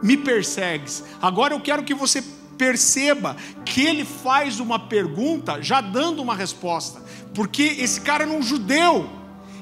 [0.02, 1.04] me persegues?
[1.20, 2.22] Agora eu quero que você
[2.56, 7.00] perceba que ele faz uma pergunta já dando uma resposta,
[7.34, 9.08] porque esse cara era um judeu,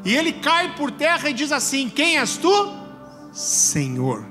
[0.04, 2.72] e ele cai por terra e diz assim: Quem és tu?
[3.32, 4.26] Senhor.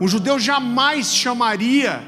[0.00, 2.02] Um judeu jamais chamaria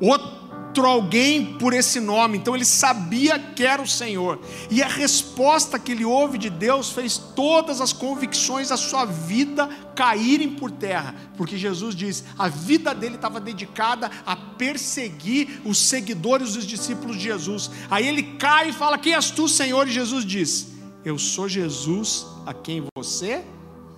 [0.00, 0.35] outro
[0.76, 4.38] outro alguém por esse nome, então ele sabia que era o Senhor,
[4.70, 9.68] e a resposta que ele ouve de Deus fez todas as convicções da sua vida
[9.94, 16.54] caírem por terra, porque Jesus diz: a vida dele estava dedicada a perseguir os seguidores
[16.54, 17.70] dos discípulos de Jesus.
[17.90, 19.88] Aí ele cai e fala: Quem és tu, Senhor?
[19.88, 20.68] E Jesus diz:
[21.04, 23.42] Eu sou Jesus a quem você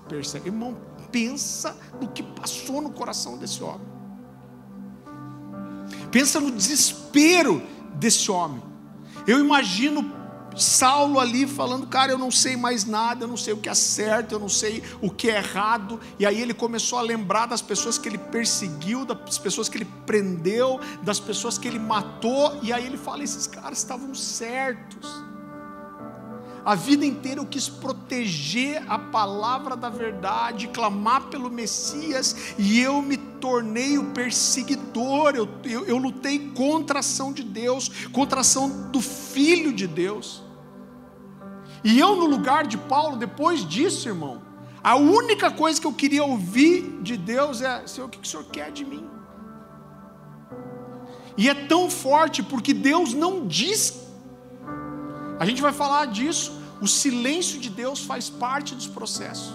[0.09, 0.49] persegue.
[0.49, 0.76] Irmão,
[1.11, 3.97] pensa no que passou no coração desse homem.
[6.11, 7.62] Pensa no desespero
[7.95, 8.62] desse homem.
[9.26, 10.18] Eu imagino
[10.59, 13.74] Saulo ali falando, cara, eu não sei mais nada, eu não sei o que é
[13.74, 16.01] certo, eu não sei o que é errado.
[16.18, 19.86] E aí ele começou a lembrar das pessoas que ele perseguiu, das pessoas que ele
[20.05, 22.59] prendeu, das pessoas que ele matou.
[22.62, 25.28] E aí ele fala: esses caras estavam certos.
[26.69, 33.01] A vida inteira eu quis proteger a palavra da verdade, clamar pelo Messias, e eu
[33.01, 35.35] me tornei o perseguidor.
[35.35, 39.87] Eu, eu, eu lutei contra a ação de Deus, contra a ação do Filho de
[39.87, 40.43] Deus.
[41.83, 44.43] E eu, no lugar de Paulo, depois disso, irmão,
[44.85, 48.45] a única coisa que eu queria ouvir de Deus é: Senhor, o que o Senhor
[48.45, 49.09] quer de mim?
[51.35, 54.07] E é tão forte porque Deus não diz.
[55.41, 56.57] A gente vai falar disso.
[56.81, 59.53] O silêncio de Deus faz parte dos processos.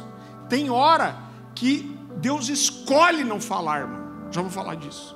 [0.49, 1.17] Tem hora
[1.55, 4.03] que Deus escolhe não falar, irmão.
[4.31, 5.15] Já vou falar disso.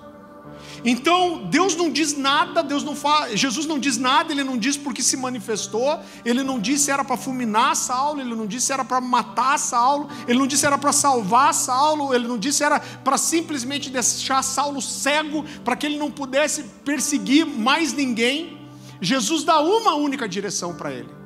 [0.84, 4.78] Então, Deus não diz nada, Deus não fala, Jesus não diz nada, ele não diz
[4.78, 8.74] porque se manifestou, ele não disse se era para fulminar Saulo, ele não disse se
[8.74, 12.60] era para matar Saulo, ele não disse se era para salvar Saulo, ele não disse
[12.60, 18.58] se era para simplesmente deixar Saulo cego, para que ele não pudesse perseguir mais ninguém.
[19.02, 21.17] Jesus dá uma única direção para ele.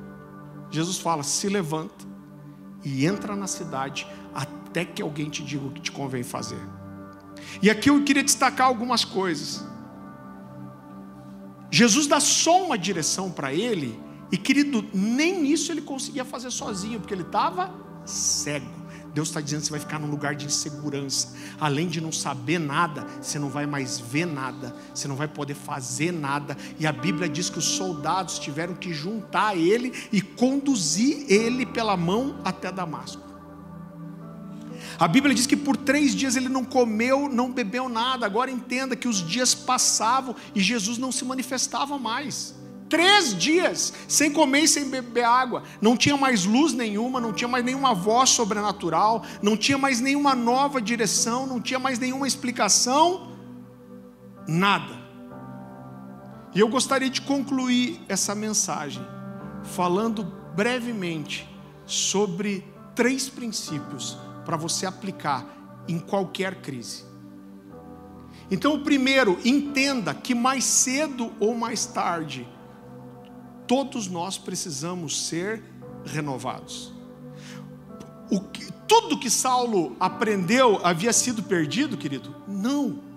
[0.72, 2.04] Jesus fala: se levanta
[2.82, 6.60] e entra na cidade até que alguém te diga o que te convém fazer.
[7.60, 9.64] E aqui eu queria destacar algumas coisas.
[11.70, 13.98] Jesus dá só uma direção para ele,
[14.30, 17.72] e querido, nem isso ele conseguia fazer sozinho, porque ele estava
[18.04, 18.81] cego.
[19.14, 21.34] Deus está dizendo que você vai ficar num lugar de insegurança.
[21.60, 25.54] Além de não saber nada, você não vai mais ver nada, você não vai poder
[25.54, 26.56] fazer nada.
[26.78, 31.96] E a Bíblia diz que os soldados tiveram que juntar ele e conduzir ele pela
[31.96, 33.22] mão até Damasco.
[34.98, 38.24] A Bíblia diz que por três dias ele não comeu, não bebeu nada.
[38.24, 42.54] Agora entenda que os dias passavam e Jesus não se manifestava mais.
[42.92, 45.62] Três dias sem comer e sem beber água.
[45.80, 50.34] Não tinha mais luz nenhuma, não tinha mais nenhuma voz sobrenatural, não tinha mais nenhuma
[50.34, 53.32] nova direção, não tinha mais nenhuma explicação,
[54.46, 54.94] nada.
[56.54, 59.02] E eu gostaria de concluir essa mensagem
[59.64, 60.22] falando
[60.54, 61.48] brevemente
[61.86, 62.62] sobre
[62.94, 65.46] três princípios para você aplicar
[65.88, 67.04] em qualquer crise.
[68.50, 72.46] Então, o primeiro, entenda que mais cedo ou mais tarde,
[73.66, 75.62] todos nós precisamos ser
[76.04, 76.92] renovados.
[78.52, 82.34] que, tudo que Saulo aprendeu havia sido perdido, querido?
[82.46, 83.12] Não.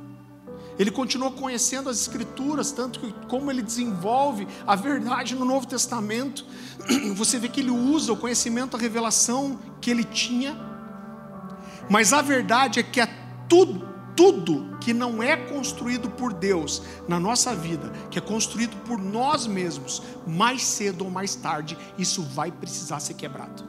[0.77, 6.45] Ele continuou conhecendo as Escrituras, tanto que como ele desenvolve a verdade no Novo Testamento,
[7.15, 10.57] você vê que ele usa o conhecimento, a revelação que ele tinha.
[11.89, 13.07] Mas a verdade é que é
[13.47, 18.97] tudo, tudo que não é construído por Deus na nossa vida, que é construído por
[18.97, 23.63] nós mesmos, mais cedo ou mais tarde, isso vai precisar ser quebrado.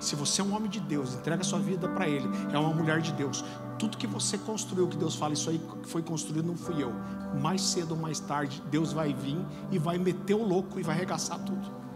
[0.00, 3.00] Se você é um homem de Deus, entrega sua vida para Ele, é uma mulher
[3.00, 3.44] de Deus.
[3.78, 6.92] Tudo que você construiu, que Deus fala, isso aí foi construído, não fui eu.
[7.40, 9.38] Mais cedo ou mais tarde, Deus vai vir
[9.70, 11.87] e vai meter o louco e vai arregaçar tudo.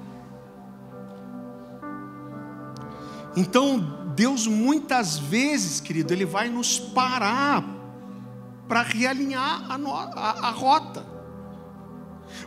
[3.36, 3.78] Então,
[4.14, 7.64] Deus muitas vezes, querido, Ele vai nos parar
[8.68, 11.04] para realinhar a, no, a, a rota.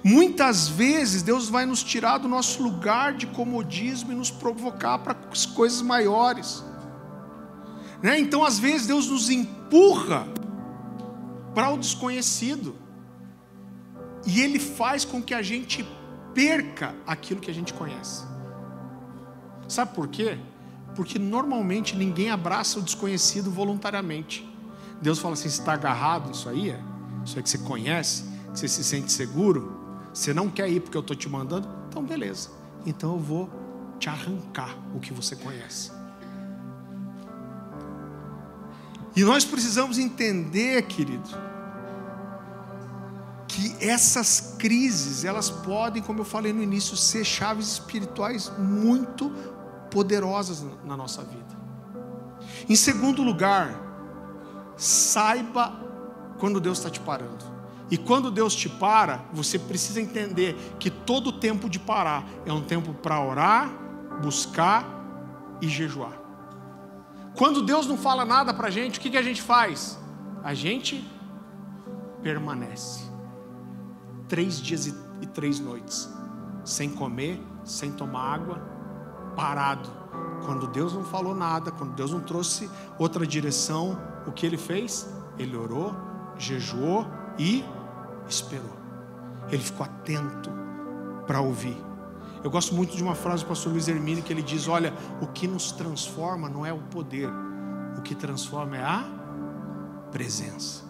[0.03, 5.15] Muitas vezes Deus vai nos tirar do nosso lugar de comodismo e nos provocar para
[5.31, 6.63] as coisas maiores.
[8.01, 8.19] Né?
[8.19, 10.27] Então, às vezes, Deus nos empurra
[11.53, 12.75] para o desconhecido.
[14.25, 15.87] E Ele faz com que a gente
[16.33, 18.23] perca aquilo que a gente conhece.
[19.67, 20.37] Sabe por quê?
[20.95, 24.47] Porque normalmente ninguém abraça o desconhecido voluntariamente.
[25.01, 26.69] Deus fala assim: está agarrado isso aí?
[26.69, 26.79] É?
[27.23, 28.35] Isso aí que você conhece?
[28.55, 29.77] você se sente seguro,
[30.13, 32.49] você não quer ir porque eu estou te mandando, então beleza.
[32.85, 33.49] Então eu vou
[33.99, 35.91] te arrancar o que você conhece.
[39.15, 41.29] E nós precisamos entender, querido,
[43.47, 49.31] que essas crises, elas podem, como eu falei no início, ser chaves espirituais muito
[49.95, 51.55] poderosas na nossa vida.
[52.67, 53.73] Em segundo lugar,
[54.75, 55.73] saiba
[56.37, 57.45] quando Deus está te parando.
[57.89, 62.61] E quando Deus te para, você precisa entender que todo tempo de parar é um
[62.61, 63.69] tempo para orar,
[64.21, 64.85] buscar
[65.61, 66.19] e jejuar.
[67.33, 69.97] Quando Deus não fala nada para a gente, o que, que a gente faz?
[70.43, 71.09] A gente
[72.21, 73.05] permanece
[74.27, 76.09] três dias e três noites,
[76.65, 78.74] sem comer, sem tomar água,
[79.35, 79.89] parado.
[80.45, 82.69] Quando Deus não falou nada, quando Deus não trouxe
[82.99, 85.07] outra direção, o que ele fez?
[85.37, 85.95] Ele orou,
[86.37, 87.07] jejuou
[87.37, 87.65] e
[88.27, 88.77] esperou.
[89.49, 90.51] Ele ficou atento
[91.25, 91.77] para ouvir.
[92.43, 95.27] Eu gosto muito de uma frase do pastor Luiz Hermine que ele diz: Olha, o
[95.27, 97.29] que nos transforma não é o poder,
[97.97, 99.03] o que transforma é a
[100.11, 100.83] presença.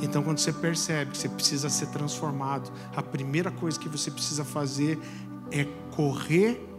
[0.00, 4.44] Então, quando você percebe que você precisa ser transformado, a primeira coisa que você precisa
[4.44, 4.98] fazer
[5.50, 6.71] é correr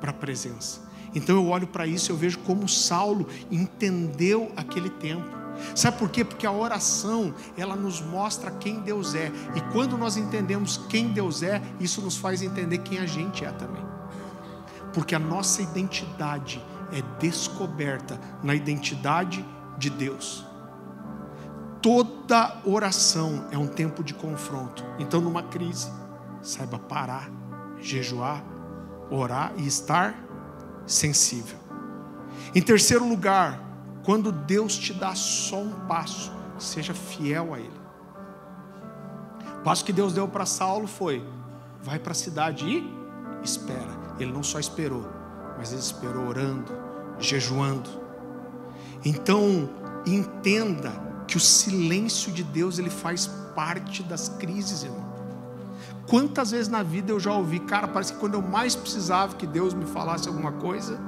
[0.00, 0.80] para a presença.
[1.14, 5.40] Então, eu olho para isso e eu vejo como Saulo entendeu aquele tempo.
[5.74, 6.24] Sabe por quê?
[6.24, 9.30] Porque a oração, ela nos mostra quem Deus é.
[9.54, 13.50] E quando nós entendemos quem Deus é, isso nos faz entender quem a gente é
[13.50, 13.84] também.
[14.92, 19.44] Porque a nossa identidade é descoberta na identidade
[19.78, 20.44] de Deus.
[21.82, 24.84] Toda oração é um tempo de confronto.
[24.98, 25.90] Então, numa crise,
[26.42, 27.30] saiba parar,
[27.80, 28.44] jejuar,
[29.10, 30.14] orar e estar
[30.86, 31.58] sensível.
[32.54, 33.60] Em terceiro lugar,
[34.04, 37.80] quando Deus te dá só um passo, seja fiel a Ele.
[39.60, 41.24] O passo que Deus deu para Saulo foi:
[41.82, 43.00] vai para a cidade e
[43.42, 44.00] espera.
[44.18, 45.06] Ele não só esperou,
[45.56, 46.72] mas ele esperou orando,
[47.18, 47.88] jejuando.
[49.04, 49.68] Então,
[50.06, 50.92] entenda
[51.26, 55.09] que o silêncio de Deus ele faz parte das crises, irmão.
[56.10, 59.46] Quantas vezes na vida eu já ouvi, cara, parece que quando eu mais precisava que
[59.46, 60.98] Deus me falasse alguma coisa,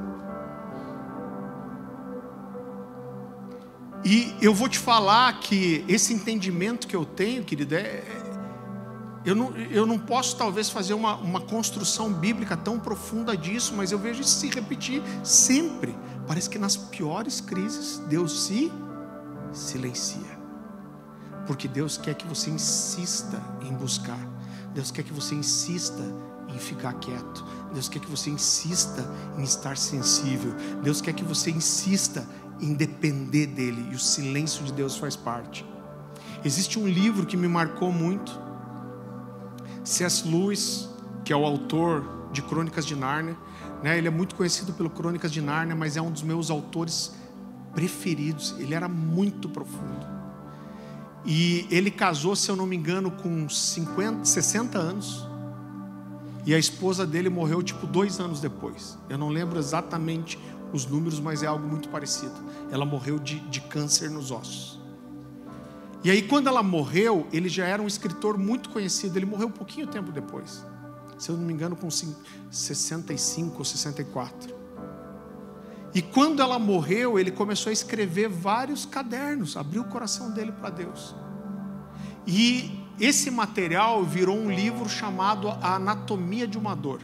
[4.05, 8.23] E eu vou te falar que esse entendimento que eu tenho, querido, é, é,
[9.25, 13.93] eu, não, eu não posso talvez fazer uma, uma construção bíblica tão profunda disso, mas
[13.93, 15.97] eu vejo isso se repetir sempre.
[16.27, 18.73] Parece que nas piores crises Deus se
[19.53, 20.37] silencia.
[21.47, 24.32] Porque Deus quer que você insista em buscar.
[24.75, 26.03] Deus quer que você insista
[26.49, 27.45] em ficar quieto.
[27.73, 29.09] Deus quer que você insista
[29.39, 30.55] em estar sensível.
[30.83, 32.27] Deus quer que você insista
[32.61, 35.67] em depender dele, e o silêncio de Deus faz parte.
[36.45, 38.41] Existe um livro que me marcou muito,
[39.85, 40.27] C.S.
[40.29, 40.89] Lewis,
[41.25, 43.37] que é o autor de Crônicas de Nárnia,
[43.83, 43.99] né?
[43.99, 47.13] ele é muito conhecido pelo Crônicas de Nárnia, mas é um dos meus autores
[47.75, 50.12] preferidos, ele era muito profundo.
[51.25, 55.27] E ele casou, se eu não me engano, com 50, 60 anos.
[56.45, 58.99] E a esposa dele morreu tipo dois anos depois.
[59.09, 60.39] Eu não lembro exatamente
[60.73, 62.35] os números, mas é algo muito parecido.
[62.71, 64.81] Ela morreu de, de câncer nos ossos.
[66.03, 69.17] E aí, quando ela morreu, ele já era um escritor muito conhecido.
[69.17, 70.65] Ele morreu um pouquinho tempo depois.
[71.17, 74.62] Se eu não me engano, com 65 ou 64.
[75.95, 80.71] E quando ela morreu, ele começou a escrever vários cadernos, abriu o coração dele para
[80.71, 81.15] Deus.
[82.27, 87.01] E esse material virou um livro chamado A Anatomia de uma Dor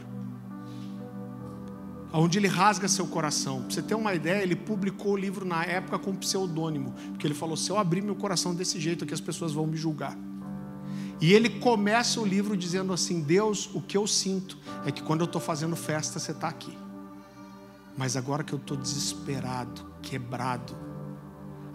[2.11, 3.61] onde ele rasga seu coração.
[3.61, 7.33] Para você ter uma ideia, ele publicou o livro na época com pseudônimo, porque ele
[7.33, 10.17] falou: se eu abrir meu coração desse jeito aqui, as pessoas vão me julgar.
[11.21, 15.21] E ele começa o livro dizendo assim: Deus, o que eu sinto é que quando
[15.21, 16.75] eu estou fazendo festa, você está aqui.
[17.99, 20.73] Mas agora que eu estou desesperado, quebrado,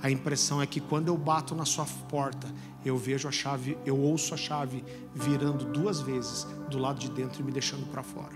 [0.03, 2.47] a impressão é que quando eu bato na sua porta,
[2.83, 4.83] eu vejo a chave, eu ouço a chave
[5.15, 8.33] virando duas vezes do lado de dentro e me deixando para fora.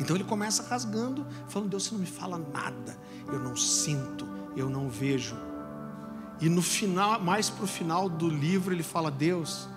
[0.00, 2.98] Então ele começa rasgando, falando: Deus, você não me fala nada,
[3.28, 5.36] eu não sinto, eu não vejo.
[6.40, 9.68] E no final, mais para o final do livro, ele fala: Deus,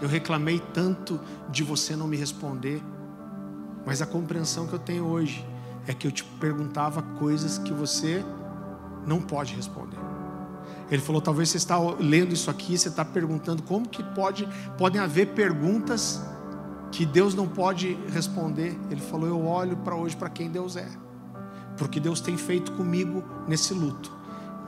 [0.00, 1.18] eu reclamei tanto
[1.50, 2.80] de você não me responder,
[3.86, 5.46] mas a compreensão que eu tenho hoje
[5.86, 8.24] é que eu te perguntava coisas que você
[9.06, 9.96] não pode responder.
[10.90, 15.00] Ele falou: talvez você está lendo isso aqui, você está perguntando como que pode, podem
[15.00, 16.20] haver perguntas
[16.90, 18.76] que Deus não pode responder.
[18.90, 20.88] Ele falou: Eu olho para hoje para quem Deus é,
[21.76, 24.14] porque Deus tem feito comigo nesse luto.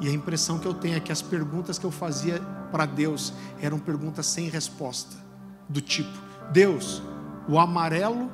[0.01, 2.41] E a impressão que eu tenho é que as perguntas que eu fazia
[2.71, 5.16] para Deus eram perguntas sem resposta,
[5.69, 6.16] do tipo:
[6.53, 7.03] Deus,
[7.49, 8.31] o amarelo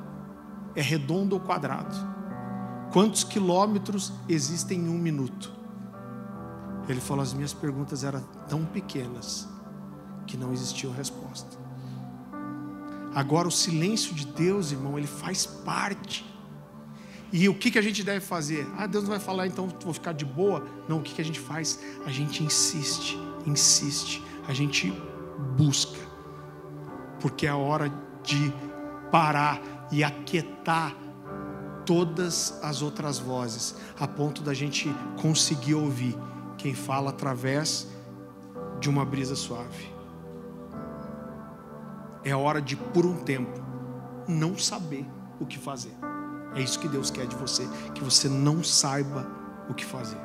[0.75, 1.95] é redondo ou quadrado?
[2.91, 5.51] Quantos quilômetros existem em um minuto?
[6.87, 9.47] Ele falou: as minhas perguntas eram tão pequenas
[10.25, 11.65] que não existia resposta.
[13.13, 16.25] Agora, o silêncio de Deus, irmão, ele faz parte.
[17.31, 18.67] E o que, que a gente deve fazer?
[18.77, 20.65] Ah, Deus não vai falar, então vou ficar de boa.
[20.87, 21.79] Não, o que, que a gente faz?
[22.05, 24.93] A gente insiste, insiste, a gente
[25.57, 25.99] busca.
[27.19, 27.91] Porque é a hora
[28.23, 28.53] de
[29.11, 29.61] parar
[29.91, 30.95] e aquietar
[31.85, 34.89] todas as outras vozes, a ponto da gente
[35.21, 36.17] conseguir ouvir
[36.57, 37.87] quem fala através
[38.79, 39.93] de uma brisa suave.
[42.23, 43.63] É hora de, por um tempo,
[44.27, 45.05] não saber
[45.39, 45.95] o que fazer.
[46.55, 49.27] É isso que Deus quer de você, que você não saiba
[49.69, 50.24] o que fazer.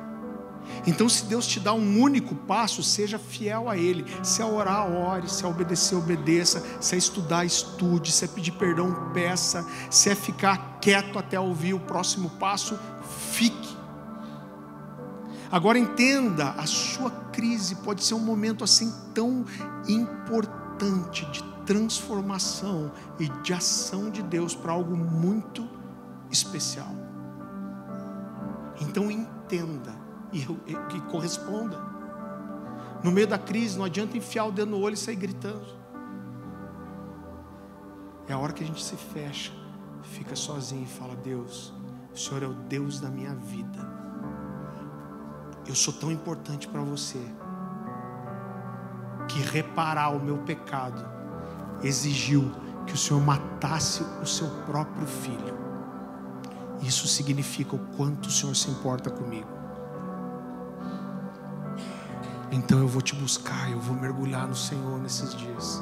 [0.85, 4.05] Então, se Deus te dá um único passo, seja fiel a Ele.
[4.23, 5.29] Se é orar, ore.
[5.29, 6.63] Se é obedecer, obedeça.
[6.79, 8.11] Se é estudar, estude.
[8.11, 9.65] Se é pedir perdão, peça.
[9.89, 12.77] Se é ficar quieto até ouvir o próximo passo,
[13.31, 13.77] fique.
[15.51, 19.45] Agora entenda, a sua crise pode ser um momento assim tão
[19.87, 25.67] importante de transformação e de ação de Deus para algo muito
[26.31, 26.89] especial.
[28.79, 30.00] Então entenda
[30.31, 31.77] e, e, e, corresponda.
[33.03, 35.65] No meio da crise, não adianta enfiar o dedo no olho e sair gritando.
[38.27, 39.51] É a hora que a gente se fecha,
[40.03, 41.73] fica sozinho e fala: Deus,
[42.13, 43.89] o Senhor é o Deus da minha vida.
[45.67, 47.19] Eu sou tão importante para você
[49.27, 51.03] que reparar o meu pecado
[51.83, 52.51] exigiu
[52.85, 55.59] que o Senhor matasse o seu próprio filho.
[56.81, 59.60] Isso significa o quanto o Senhor se importa comigo.
[62.51, 65.81] Então eu vou te buscar, eu vou mergulhar no Senhor nesses dias.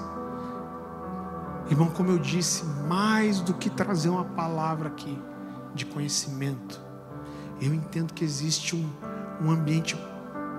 [1.69, 5.17] Irmão, como eu disse, mais do que trazer uma palavra aqui
[5.73, 6.79] de conhecimento,
[7.59, 8.89] eu entendo que existe um,
[9.41, 9.97] um ambiente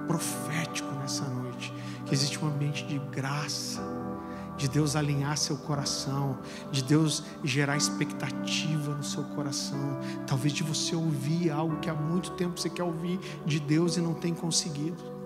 [0.06, 1.72] profético nessa noite,
[2.06, 3.80] que existe um ambiente de graça
[4.56, 6.38] de Deus alinhar seu coração,
[6.70, 12.32] de Deus gerar expectativa no seu coração, talvez de você ouvir algo que há muito
[12.32, 15.19] tempo você quer ouvir de Deus e não tem conseguido.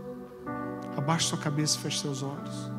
[0.96, 2.70] Abaixe sua cabeça e feche seus olhos.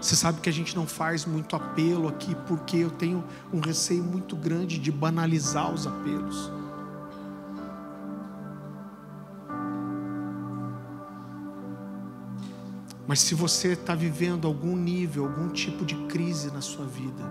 [0.00, 4.02] Você sabe que a gente não faz muito apelo aqui porque eu tenho um receio
[4.02, 6.50] muito grande de banalizar os apelos.
[13.06, 17.22] Mas se você está vivendo algum nível, algum tipo de crise na sua vida,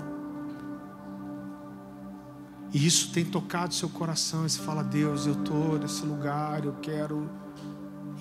[2.73, 6.73] e isso tem tocado seu coração, e você fala, Deus, eu estou nesse lugar, eu
[6.81, 7.29] quero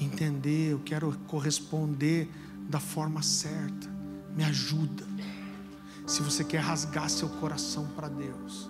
[0.01, 2.29] entender, eu quero corresponder
[2.69, 3.89] da forma certa,
[4.37, 5.05] me ajuda.
[6.07, 8.69] Se você quer rasgar seu coração para Deus,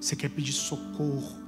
[0.00, 1.46] você quer pedir socorro,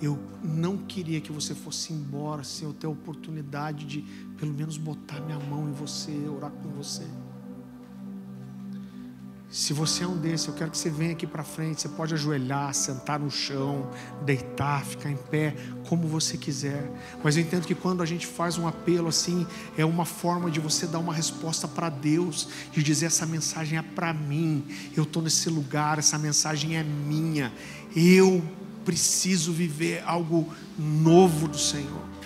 [0.00, 4.02] eu não queria que você fosse embora sem eu ter a oportunidade de,
[4.36, 7.06] pelo menos, botar minha mão em você, orar com você.
[9.50, 11.80] Se você é um desses, eu quero que você venha aqui para frente.
[11.80, 13.90] Você pode ajoelhar, sentar no chão,
[14.22, 15.56] deitar, ficar em pé,
[15.88, 16.90] como você quiser.
[17.24, 19.46] Mas eu entendo que quando a gente faz um apelo assim,
[19.76, 23.82] é uma forma de você dar uma resposta para Deus, de dizer: essa mensagem é
[23.82, 24.62] para mim.
[24.94, 27.50] Eu estou nesse lugar, essa mensagem é minha.
[27.96, 28.44] Eu
[28.84, 30.46] preciso viver algo
[30.78, 32.17] novo do Senhor.